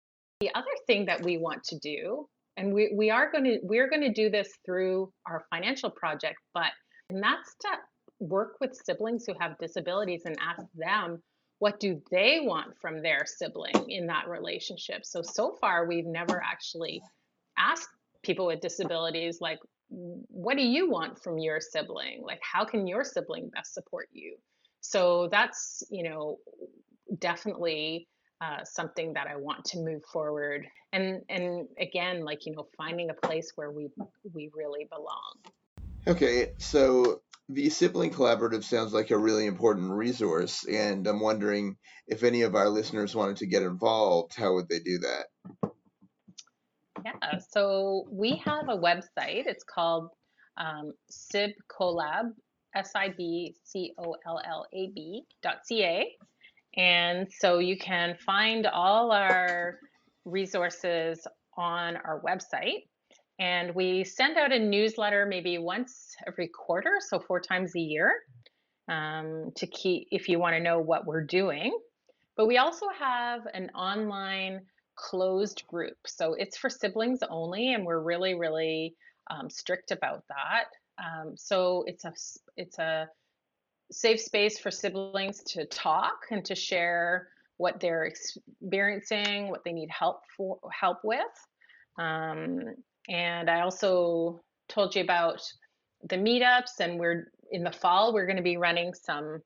The 0.41 0.55
other 0.55 0.67
thing 0.87 1.07
that 1.07 1.23
we 1.23 1.39
want 1.39 1.65
to 1.65 1.79
do, 1.79 2.29
and 2.57 2.73
we, 2.73 2.93
we 2.95 3.11
are 3.11 3.31
going 3.31 3.45
to 3.45 3.59
we're 3.63 3.89
going 3.89 4.03
to 4.03 4.13
do 4.13 4.31
this 4.31 4.49
through 4.65 5.11
our 5.27 5.47
financial 5.51 5.91
project, 5.91 6.37
but 6.55 6.71
and 7.11 7.23
that's 7.23 7.55
to 7.63 7.69
work 8.21 8.57
with 8.61 8.79
siblings 8.85 9.25
who 9.27 9.35
have 9.41 9.59
disabilities 9.59 10.23
and 10.25 10.37
ask 10.41 10.63
them 10.75 11.23
what 11.59 11.81
do 11.81 12.01
they 12.11 12.41
want 12.43 12.79
from 12.81 13.03
their 13.03 13.25
sibling 13.25 13.91
in 13.91 14.07
that 14.07 14.29
relationship. 14.29 15.05
So 15.05 15.23
so 15.23 15.57
far 15.61 15.87
we've 15.87 16.07
never 16.07 16.43
actually 16.43 17.03
asked 17.59 17.89
people 18.23 18.47
with 18.47 18.61
disabilities 18.61 19.39
like 19.41 19.59
what 19.89 20.57
do 20.57 20.63
you 20.63 20.91
want 20.91 21.23
from 21.23 21.39
your 21.39 21.61
sibling? 21.61 22.23
Like 22.23 22.41
how 22.43 22.65
can 22.65 22.87
your 22.87 23.05
sibling 23.05 23.51
best 23.51 23.75
support 23.75 24.09
you? 24.13 24.37
So 24.81 25.29
that's, 25.31 25.83
you 25.91 26.09
know, 26.09 26.39
definitely 27.19 28.09
uh, 28.41 28.65
something 28.65 29.15
that 29.15 29.27
I 29.27 29.37
want 29.37 29.65
to 29.67 29.79
move 29.79 30.03
forward. 30.13 30.67
And 30.93 31.23
and 31.29 31.67
again, 31.81 32.25
like 32.25 32.47
you 32.47 32.55
know, 32.55 32.69
finding 32.77 33.11
a 33.11 33.15
place 33.15 33.53
where 33.57 33.71
we 33.71 33.89
we 34.33 34.51
really 34.55 34.87
belong. 34.91 35.55
Okay, 36.07 36.53
so 36.59 37.23
the 37.49 37.71
sibling 37.71 38.11
collaborative 38.11 38.65
sounds 38.65 38.93
like 38.93 39.11
a 39.11 39.19
really 39.19 39.47
important 39.47 39.91
resource, 39.91 40.65
and 40.65 41.07
I'm 41.07 41.21
wondering 41.21 41.77
if 42.07 42.23
any 42.23 42.43
of 42.43 42.55
our 42.55 42.69
listeners 42.69 43.15
wanted 43.15 43.39
to 43.39 43.47
get 43.47 43.63
involved, 43.63 44.35
how 44.37 44.55
would 44.55 44.69
they 44.69 44.81
do 44.81 44.99
that? 44.99 45.27
Yeah, 47.05 47.39
so 47.51 48.07
we 48.11 48.37
have 48.45 48.69
a 48.69 48.77
website. 48.77 49.47
It's 49.47 49.65
called 49.65 50.09
um, 50.57 50.93
SIB 51.11 51.51
Collab, 51.71 52.31
S 52.75 52.93
I 52.95 53.11
B 53.17 53.55
C 53.65 53.93
O 53.99 54.17
L 54.27 54.41
L 54.47 54.67
A 54.73 54.91
B 54.95 55.23
dot 55.43 55.59
C 55.65 55.83
A. 55.85 56.07
And 56.77 57.27
so 57.41 57.59
you 57.59 57.79
can 57.79 58.17
find 58.25 58.67
all 58.67 59.11
our 59.11 59.79
resources 60.25 61.27
on 61.57 61.97
our 61.97 62.21
website. 62.23 62.85
And 63.39 63.75
we 63.75 64.05
send 64.05 64.37
out 64.39 64.53
a 64.53 64.59
newsletter 64.59 65.27
maybe 65.27 65.59
once 65.59 66.15
every 66.27 66.49
quarter, 66.49 66.99
so 67.01 67.19
four 67.19 67.41
times 67.41 67.75
a 67.77 67.81
year, 67.81 68.13
um, 68.89 69.51
to 69.57 69.67
keep 69.67 70.09
if 70.11 70.29
you 70.29 70.39
want 70.39 70.55
to 70.55 70.61
know 70.61 70.81
what 70.81 71.07
we're 71.07 71.25
doing. 71.25 71.79
But 72.37 72.47
we 72.47 72.59
also 72.59 72.87
have 72.99 73.41
an 73.55 73.71
online 73.71 74.61
closed 74.97 75.65
group. 75.69 75.97
So 76.07 76.35
it's 76.35 76.57
for 76.57 76.71
siblings 76.71 77.21
only, 77.29 77.75
and 77.75 77.85
we're 77.85 78.01
really, 78.01 78.35
really 78.35 78.95
um, 79.31 79.51
strict 79.51 79.91
about 79.91 80.25
that. 80.29 80.65
Um, 80.99 81.37
so 81.37 81.85
it's 81.87 82.05
a 82.05 82.13
it's 82.57 82.79
a 82.79 83.09
safe 83.93 84.21
space 84.21 84.59
for 84.59 84.71
siblings 84.71 85.43
to 85.45 85.67
talk 85.67 86.27
and 86.31 86.45
to 86.45 86.55
share 86.55 87.29
what 87.59 87.81
they're 87.81 88.05
experiencing, 88.05 89.49
what 89.51 89.63
they 89.65 89.73
need 89.73 89.91
help 89.91 90.23
for 90.37 90.59
help 90.73 90.99
with. 91.05 91.21
Um, 91.99 92.61
and 93.09 93.49
I 93.49 93.61
also 93.61 94.43
told 94.69 94.95
you 94.95 95.03
about 95.03 95.41
the 96.09 96.17
meetups, 96.17 96.81
and 96.81 96.99
we're 96.99 97.33
in 97.51 97.63
the 97.63 97.73
fall 97.73 98.13
we're 98.13 98.27
going 98.27 98.37
to 98.37 98.43
be 98.43 98.57
running 98.57 98.93
some 98.93 99.41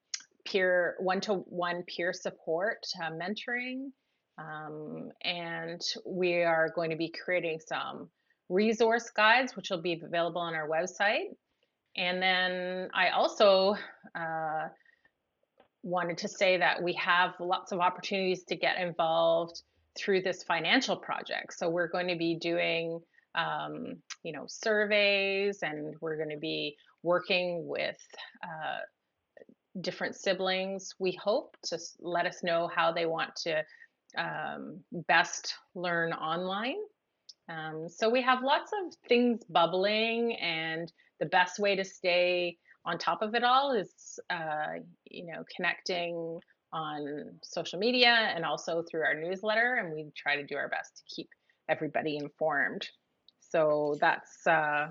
peer 0.46 0.96
one-to-one 0.98 1.82
peer 1.86 2.12
support 2.12 2.86
uh, 3.02 3.10
mentoring, 3.10 3.90
um, 4.40 5.10
and 5.22 5.80
we 6.06 6.42
are 6.42 6.70
going 6.74 6.90
to 6.90 6.96
be 6.96 7.12
creating 7.24 7.60
some 7.66 8.08
resource 8.48 9.10
guides, 9.10 9.54
which 9.56 9.70
will 9.70 9.82
be 9.82 10.00
available 10.02 10.40
on 10.40 10.54
our 10.54 10.68
website. 10.68 11.34
And 11.96 12.22
then 12.22 12.88
I 12.94 13.10
also 13.10 13.76
uh, 14.14 14.68
wanted 15.82 16.18
to 16.18 16.28
say 16.28 16.56
that 16.58 16.82
we 16.82 16.92
have 16.94 17.34
lots 17.40 17.72
of 17.72 17.80
opportunities 17.80 18.44
to 18.44 18.56
get 18.56 18.80
involved 18.80 19.62
through 19.96 20.22
this 20.22 20.42
financial 20.42 20.96
project. 20.96 21.54
So 21.54 21.68
we're 21.68 21.88
going 21.88 22.08
to 22.08 22.16
be 22.16 22.36
doing, 22.36 23.00
um, 23.34 23.96
you 24.22 24.32
know, 24.32 24.44
surveys, 24.46 25.58
and 25.62 25.94
we're 26.00 26.16
going 26.16 26.30
to 26.30 26.38
be 26.38 26.76
working 27.02 27.66
with 27.66 27.98
uh, 28.42 28.80
different 29.80 30.14
siblings. 30.16 30.94
We 30.98 31.18
hope 31.22 31.56
to 31.64 31.78
let 32.00 32.26
us 32.26 32.42
know 32.42 32.70
how 32.74 32.92
they 32.92 33.06
want 33.06 33.34
to 33.44 33.64
um, 34.16 34.80
best 34.92 35.54
learn 35.74 36.12
online. 36.12 36.78
Um, 37.48 37.88
so 37.88 38.08
we 38.08 38.22
have 38.22 38.42
lots 38.42 38.72
of 38.72 38.94
things 39.08 39.42
bubbling 39.48 40.34
and 40.36 40.92
the 41.18 41.26
best 41.26 41.58
way 41.58 41.76
to 41.76 41.84
stay 41.84 42.56
on 42.84 42.98
top 42.98 43.22
of 43.22 43.34
it 43.34 43.44
all 43.44 43.72
is, 43.72 44.18
uh, 44.30 44.78
you 45.10 45.26
know, 45.26 45.44
connecting 45.54 46.40
on 46.72 47.24
social 47.42 47.78
media 47.78 48.32
and 48.34 48.44
also 48.44 48.82
through 48.82 49.02
our 49.02 49.14
newsletter. 49.14 49.74
And 49.74 49.92
we 49.92 50.10
try 50.16 50.36
to 50.36 50.46
do 50.46 50.56
our 50.56 50.68
best 50.68 50.96
to 50.98 51.14
keep 51.14 51.28
everybody 51.68 52.16
informed. 52.16 52.88
So 53.40 53.96
that's 54.00 54.46
uh, 54.46 54.88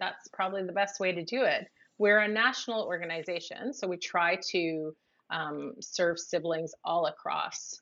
that's 0.00 0.28
probably 0.32 0.64
the 0.64 0.72
best 0.72 0.98
way 0.98 1.12
to 1.12 1.24
do 1.24 1.42
it. 1.42 1.68
We're 1.98 2.18
a 2.18 2.28
national 2.28 2.82
organization, 2.82 3.72
so 3.72 3.86
we 3.86 3.96
try 3.96 4.38
to 4.50 4.92
um, 5.30 5.74
serve 5.80 6.18
siblings 6.18 6.72
all 6.84 7.06
across 7.06 7.80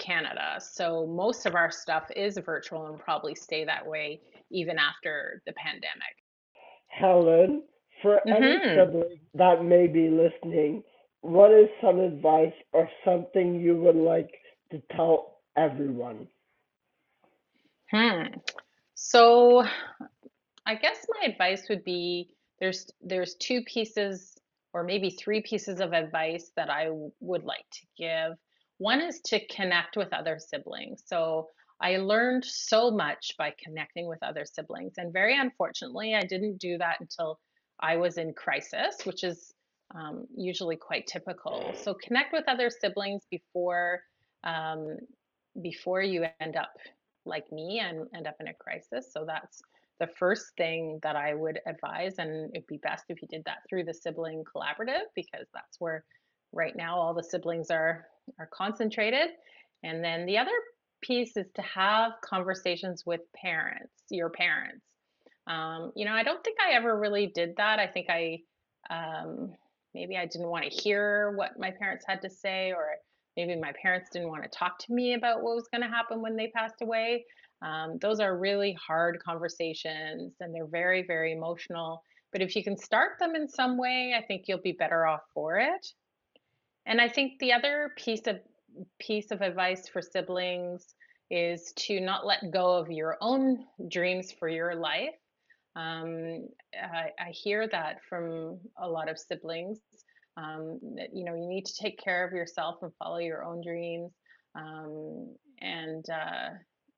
Canada. 0.00 0.58
So 0.58 1.06
most 1.06 1.46
of 1.46 1.54
our 1.54 1.70
stuff 1.70 2.10
is 2.16 2.38
virtual 2.44 2.86
and 2.86 2.98
probably 2.98 3.34
stay 3.34 3.64
that 3.64 3.86
way 3.86 4.20
even 4.50 4.78
after 4.78 5.42
the 5.46 5.52
pandemic. 5.52 6.16
Helen, 6.88 7.62
for 8.02 8.20
mm-hmm. 8.26 8.42
any 8.42 8.58
siblings 8.74 9.20
that 9.34 9.64
may 9.64 9.86
be 9.86 10.08
listening, 10.08 10.82
what 11.20 11.52
is 11.52 11.68
some 11.80 12.00
advice 12.00 12.54
or 12.72 12.88
something 13.04 13.60
you 13.60 13.76
would 13.76 13.96
like 13.96 14.30
to 14.72 14.82
tell 14.96 15.38
everyone? 15.56 16.26
Hmm. 17.90 18.38
So, 18.94 19.64
I 20.66 20.74
guess 20.74 21.06
my 21.08 21.26
advice 21.26 21.68
would 21.68 21.84
be 21.84 22.30
there's 22.60 22.90
there's 23.00 23.34
two 23.34 23.62
pieces 23.62 24.38
or 24.72 24.84
maybe 24.84 25.10
three 25.10 25.40
pieces 25.40 25.80
of 25.80 25.92
advice 25.92 26.52
that 26.56 26.70
I 26.70 26.88
would 27.20 27.44
like 27.44 27.64
to 27.72 27.86
give. 27.98 28.38
One 28.80 29.02
is 29.02 29.20
to 29.26 29.46
connect 29.48 29.98
with 29.98 30.10
other 30.14 30.38
siblings. 30.38 31.02
So 31.04 31.48
I 31.82 31.98
learned 31.98 32.46
so 32.46 32.90
much 32.90 33.32
by 33.38 33.52
connecting 33.62 34.08
with 34.08 34.22
other 34.22 34.46
siblings. 34.46 34.94
And 34.96 35.12
very 35.12 35.38
unfortunately, 35.38 36.14
I 36.14 36.22
didn't 36.22 36.56
do 36.56 36.78
that 36.78 36.96
until 36.98 37.38
I 37.78 37.96
was 37.96 38.16
in 38.16 38.32
crisis, 38.32 38.96
which 39.04 39.22
is 39.22 39.52
um, 39.94 40.24
usually 40.34 40.76
quite 40.76 41.06
typical. 41.06 41.74
So 41.74 41.92
connect 41.92 42.32
with 42.32 42.44
other 42.48 42.70
siblings 42.70 43.22
before 43.30 44.00
um, 44.44 44.96
before 45.60 46.00
you 46.00 46.24
end 46.40 46.56
up 46.56 46.72
like 47.26 47.52
me 47.52 47.80
and 47.80 48.06
end 48.16 48.26
up 48.26 48.36
in 48.40 48.48
a 48.48 48.54
crisis. 48.54 49.12
So 49.12 49.26
that's 49.26 49.60
the 49.98 50.08
first 50.18 50.52
thing 50.56 51.00
that 51.02 51.16
I 51.16 51.34
would 51.34 51.60
advise, 51.66 52.14
and 52.16 52.50
it'd 52.54 52.66
be 52.66 52.78
best 52.78 53.04
if 53.10 53.20
you 53.20 53.28
did 53.28 53.42
that 53.44 53.58
through 53.68 53.84
the 53.84 53.92
sibling 53.92 54.42
collaborative 54.44 55.04
because 55.14 55.48
that's 55.52 55.78
where 55.80 56.02
right 56.52 56.74
now 56.74 56.96
all 56.96 57.12
the 57.12 57.22
siblings 57.22 57.70
are 57.70 58.06
are 58.38 58.48
concentrated. 58.52 59.30
And 59.82 60.04
then 60.04 60.26
the 60.26 60.38
other 60.38 60.50
piece 61.02 61.36
is 61.36 61.46
to 61.54 61.62
have 61.62 62.12
conversations 62.22 63.04
with 63.06 63.20
parents, 63.34 63.92
your 64.10 64.30
parents. 64.30 64.84
Um, 65.46 65.92
you 65.96 66.04
know, 66.04 66.12
I 66.12 66.22
don't 66.22 66.42
think 66.44 66.58
I 66.60 66.74
ever 66.74 66.98
really 66.98 67.26
did 67.34 67.56
that. 67.56 67.78
I 67.78 67.86
think 67.86 68.08
I 68.10 68.38
um, 68.90 69.52
maybe 69.94 70.16
I 70.16 70.26
didn't 70.26 70.48
want 70.48 70.64
to 70.64 70.70
hear 70.70 71.32
what 71.36 71.58
my 71.58 71.70
parents 71.70 72.04
had 72.06 72.22
to 72.22 72.30
say, 72.30 72.72
or 72.72 72.96
maybe 73.36 73.56
my 73.58 73.72
parents 73.80 74.10
didn't 74.12 74.28
want 74.28 74.42
to 74.42 74.48
talk 74.48 74.78
to 74.80 74.92
me 74.92 75.14
about 75.14 75.42
what 75.42 75.54
was 75.54 75.68
going 75.72 75.82
to 75.82 75.88
happen 75.88 76.20
when 76.20 76.36
they 76.36 76.48
passed 76.48 76.82
away. 76.82 77.24
Um, 77.62 77.98
those 78.00 78.20
are 78.20 78.38
really 78.38 78.76
hard 78.86 79.18
conversations 79.22 80.34
and 80.40 80.54
they're 80.54 80.66
very, 80.66 81.04
very 81.06 81.32
emotional. 81.32 82.02
But 82.32 82.42
if 82.42 82.56
you 82.56 82.64
can 82.64 82.76
start 82.76 83.12
them 83.18 83.34
in 83.34 83.48
some 83.48 83.76
way, 83.76 84.14
I 84.16 84.22
think 84.24 84.44
you'll 84.46 84.60
be 84.62 84.72
better 84.72 85.06
off 85.06 85.22
for 85.34 85.58
it. 85.58 85.86
And 86.86 87.00
I 87.00 87.08
think 87.08 87.38
the 87.38 87.52
other 87.52 87.92
piece 87.96 88.26
of 88.26 88.40
piece 88.98 89.30
of 89.30 89.40
advice 89.42 89.88
for 89.88 90.00
siblings 90.00 90.94
is 91.30 91.72
to 91.76 92.00
not 92.00 92.26
let 92.26 92.50
go 92.52 92.76
of 92.76 92.90
your 92.90 93.16
own 93.20 93.64
dreams 93.90 94.32
for 94.32 94.48
your 94.48 94.74
life. 94.74 95.14
Um, 95.76 96.48
I, 96.74 97.10
I, 97.18 97.30
hear 97.30 97.68
that 97.68 97.98
from 98.08 98.58
a 98.76 98.88
lot 98.88 99.08
of 99.08 99.18
siblings 99.18 99.78
um, 100.36 100.80
that 100.96 101.10
you 101.14 101.24
know 101.24 101.34
you 101.34 101.46
need 101.46 101.64
to 101.66 101.74
take 101.80 101.98
care 102.02 102.26
of 102.26 102.32
yourself 102.32 102.76
and 102.82 102.92
follow 102.98 103.18
your 103.18 103.44
own 103.44 103.62
dreams 103.64 104.10
um, 104.56 105.32
and 105.60 106.04
uh, 106.10 106.50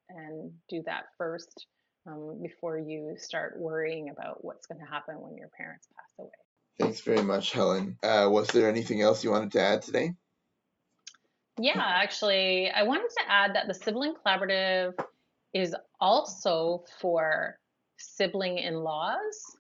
and 0.09 0.53
do 0.71 0.83
that 0.87 1.05
first 1.19 1.67
um, 2.07 2.41
before 2.43 2.79
you 2.79 3.15
start 3.19 3.59
worrying 3.59 4.09
about 4.09 4.43
what's 4.43 4.67
going 4.67 4.81
to 4.81 4.91
happen 4.91 5.21
when 5.21 5.37
your 5.37 5.49
parents 5.57 5.87
pass 5.95 6.15
away. 6.19 6.31
Thanks 6.79 7.01
very 7.01 7.23
much, 7.23 7.53
Helen. 7.53 7.99
Uh, 8.03 8.29
was 8.31 8.49
there 8.49 8.69
anything 8.69 9.03
else 9.03 9.23
you 9.23 9.31
wanted 9.31 9.53
to 9.53 9.61
add 9.61 9.83
today? 9.83 10.15
Yeah, 11.59 11.83
actually, 11.85 12.71
I 12.71 12.83
wanted 12.83 13.11
to 13.19 13.31
add 13.31 13.55
that 13.55 13.69
the 13.69 13.75
sibling 13.75 14.15
collaborative 14.15 14.93
is 15.53 15.75
also 16.01 16.85
for 16.99 17.59
sibling 17.99 18.59
in 18.59 18.75
laws 18.75 19.57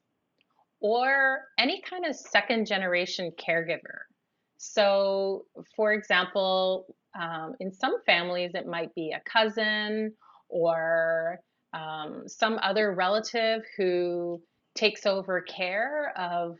or 0.81 1.43
any 1.59 1.83
kind 1.83 2.07
of 2.07 2.17
second 2.17 2.67
generation 2.67 3.31
caregiver. 3.39 4.01
So, 4.57 5.45
for 5.77 5.93
example, 5.93 6.87
um, 7.19 7.55
in 7.61 7.73
some 7.73 8.03
families, 8.05 8.53
it 8.55 8.67
might 8.67 8.95
be 8.95 9.13
a 9.13 9.21
cousin 9.31 10.15
or 10.49 11.41
um, 11.73 12.25
some 12.27 12.59
other 12.63 12.93
relative 12.95 13.63
who 13.77 14.41
takes 14.75 15.05
over 15.05 15.41
care 15.43 16.13
of 16.17 16.59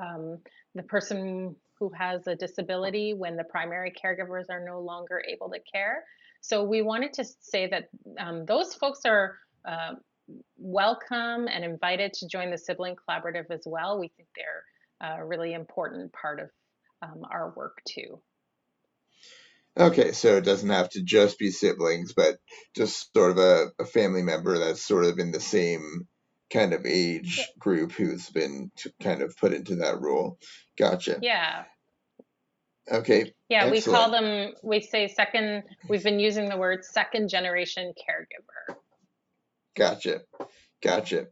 um, 0.00 0.38
the 0.74 0.82
person 0.82 1.56
who 1.78 1.90
has 1.98 2.26
a 2.26 2.36
disability 2.36 3.14
when 3.14 3.36
the 3.36 3.44
primary 3.44 3.92
caregivers 3.92 4.44
are 4.50 4.64
no 4.64 4.80
longer 4.80 5.22
able 5.28 5.50
to 5.50 5.58
care. 5.72 6.04
So 6.40 6.64
we 6.64 6.82
wanted 6.82 7.12
to 7.14 7.24
say 7.40 7.68
that 7.68 7.88
um, 8.18 8.44
those 8.46 8.74
folks 8.74 9.00
are 9.04 9.36
uh, 9.68 9.94
welcome 10.56 11.48
and 11.48 11.64
invited 11.64 12.12
to 12.14 12.28
join 12.28 12.50
the 12.50 12.58
sibling 12.58 12.96
collaborative 12.96 13.50
as 13.50 13.62
well. 13.66 13.98
We 13.98 14.12
think 14.16 14.28
they're 14.36 15.16
a 15.16 15.24
really 15.24 15.52
important 15.52 16.12
part 16.12 16.40
of 16.40 16.50
um, 17.02 17.22
our 17.30 17.52
work 17.56 17.78
too. 17.88 18.20
Okay, 19.78 20.12
so 20.12 20.36
it 20.36 20.44
doesn't 20.44 20.68
have 20.68 20.90
to 20.90 21.02
just 21.02 21.38
be 21.38 21.50
siblings, 21.50 22.12
but 22.12 22.36
just 22.76 23.12
sort 23.14 23.30
of 23.30 23.38
a, 23.38 23.68
a 23.80 23.86
family 23.86 24.22
member 24.22 24.58
that's 24.58 24.84
sort 24.84 25.06
of 25.06 25.18
in 25.18 25.32
the 25.32 25.40
same 25.40 26.06
kind 26.52 26.72
of 26.72 26.84
age 26.84 27.48
group 27.58 27.92
who's 27.92 28.28
been 28.30 28.70
kind 29.02 29.22
of 29.22 29.36
put 29.36 29.52
into 29.52 29.76
that 29.76 30.00
role. 30.00 30.38
Gotcha. 30.78 31.18
Yeah. 31.22 31.64
Okay. 32.90 33.32
Yeah, 33.48 33.64
excellent. 33.64 33.86
we 33.86 33.92
call 33.92 34.10
them, 34.10 34.54
we 34.62 34.80
say 34.80 35.08
second, 35.08 35.62
we've 35.88 36.02
been 36.02 36.20
using 36.20 36.48
the 36.48 36.56
word 36.56 36.84
second 36.84 37.28
generation 37.28 37.92
caregiver. 37.92 38.76
Gotcha. 39.76 40.22
Gotcha. 40.82 41.28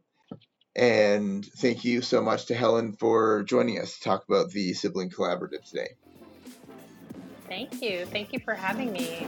And 0.75 1.45
thank 1.45 1.83
you 1.83 2.01
so 2.01 2.21
much 2.21 2.45
to 2.45 2.55
Helen 2.55 2.93
for 2.93 3.43
joining 3.43 3.79
us 3.79 3.97
to 3.97 4.03
talk 4.03 4.23
about 4.27 4.51
the 4.51 4.73
Sibling 4.73 5.09
Collaborative 5.09 5.69
today. 5.69 5.89
Thank 7.47 7.81
you. 7.81 8.05
Thank 8.05 8.31
you 8.31 8.39
for 8.39 8.53
having 8.53 8.93
me. 8.93 9.27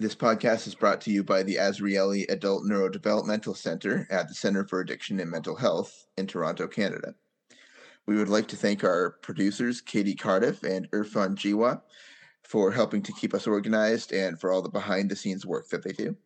This 0.00 0.14
podcast 0.14 0.66
is 0.66 0.74
brought 0.74 1.02
to 1.02 1.10
you 1.10 1.22
by 1.22 1.42
the 1.42 1.56
Azrieli 1.56 2.24
Adult 2.30 2.64
Neurodevelopmental 2.64 3.54
Center 3.54 4.08
at 4.10 4.28
the 4.28 4.34
Center 4.34 4.66
for 4.66 4.80
Addiction 4.80 5.20
and 5.20 5.30
Mental 5.30 5.54
Health 5.54 6.06
in 6.16 6.26
Toronto, 6.26 6.66
Canada. 6.66 7.14
We 8.06 8.16
would 8.16 8.30
like 8.30 8.48
to 8.48 8.56
thank 8.56 8.82
our 8.82 9.18
producers, 9.20 9.82
Katie 9.82 10.14
Cardiff 10.14 10.62
and 10.62 10.90
Irfan 10.92 11.34
Jiwa, 11.34 11.82
for 12.42 12.72
helping 12.72 13.02
to 13.02 13.12
keep 13.12 13.34
us 13.34 13.46
organized 13.46 14.10
and 14.10 14.40
for 14.40 14.50
all 14.50 14.62
the 14.62 14.70
behind 14.70 15.10
the 15.10 15.16
scenes 15.16 15.44
work 15.44 15.68
that 15.68 15.84
they 15.84 15.92
do. 15.92 16.16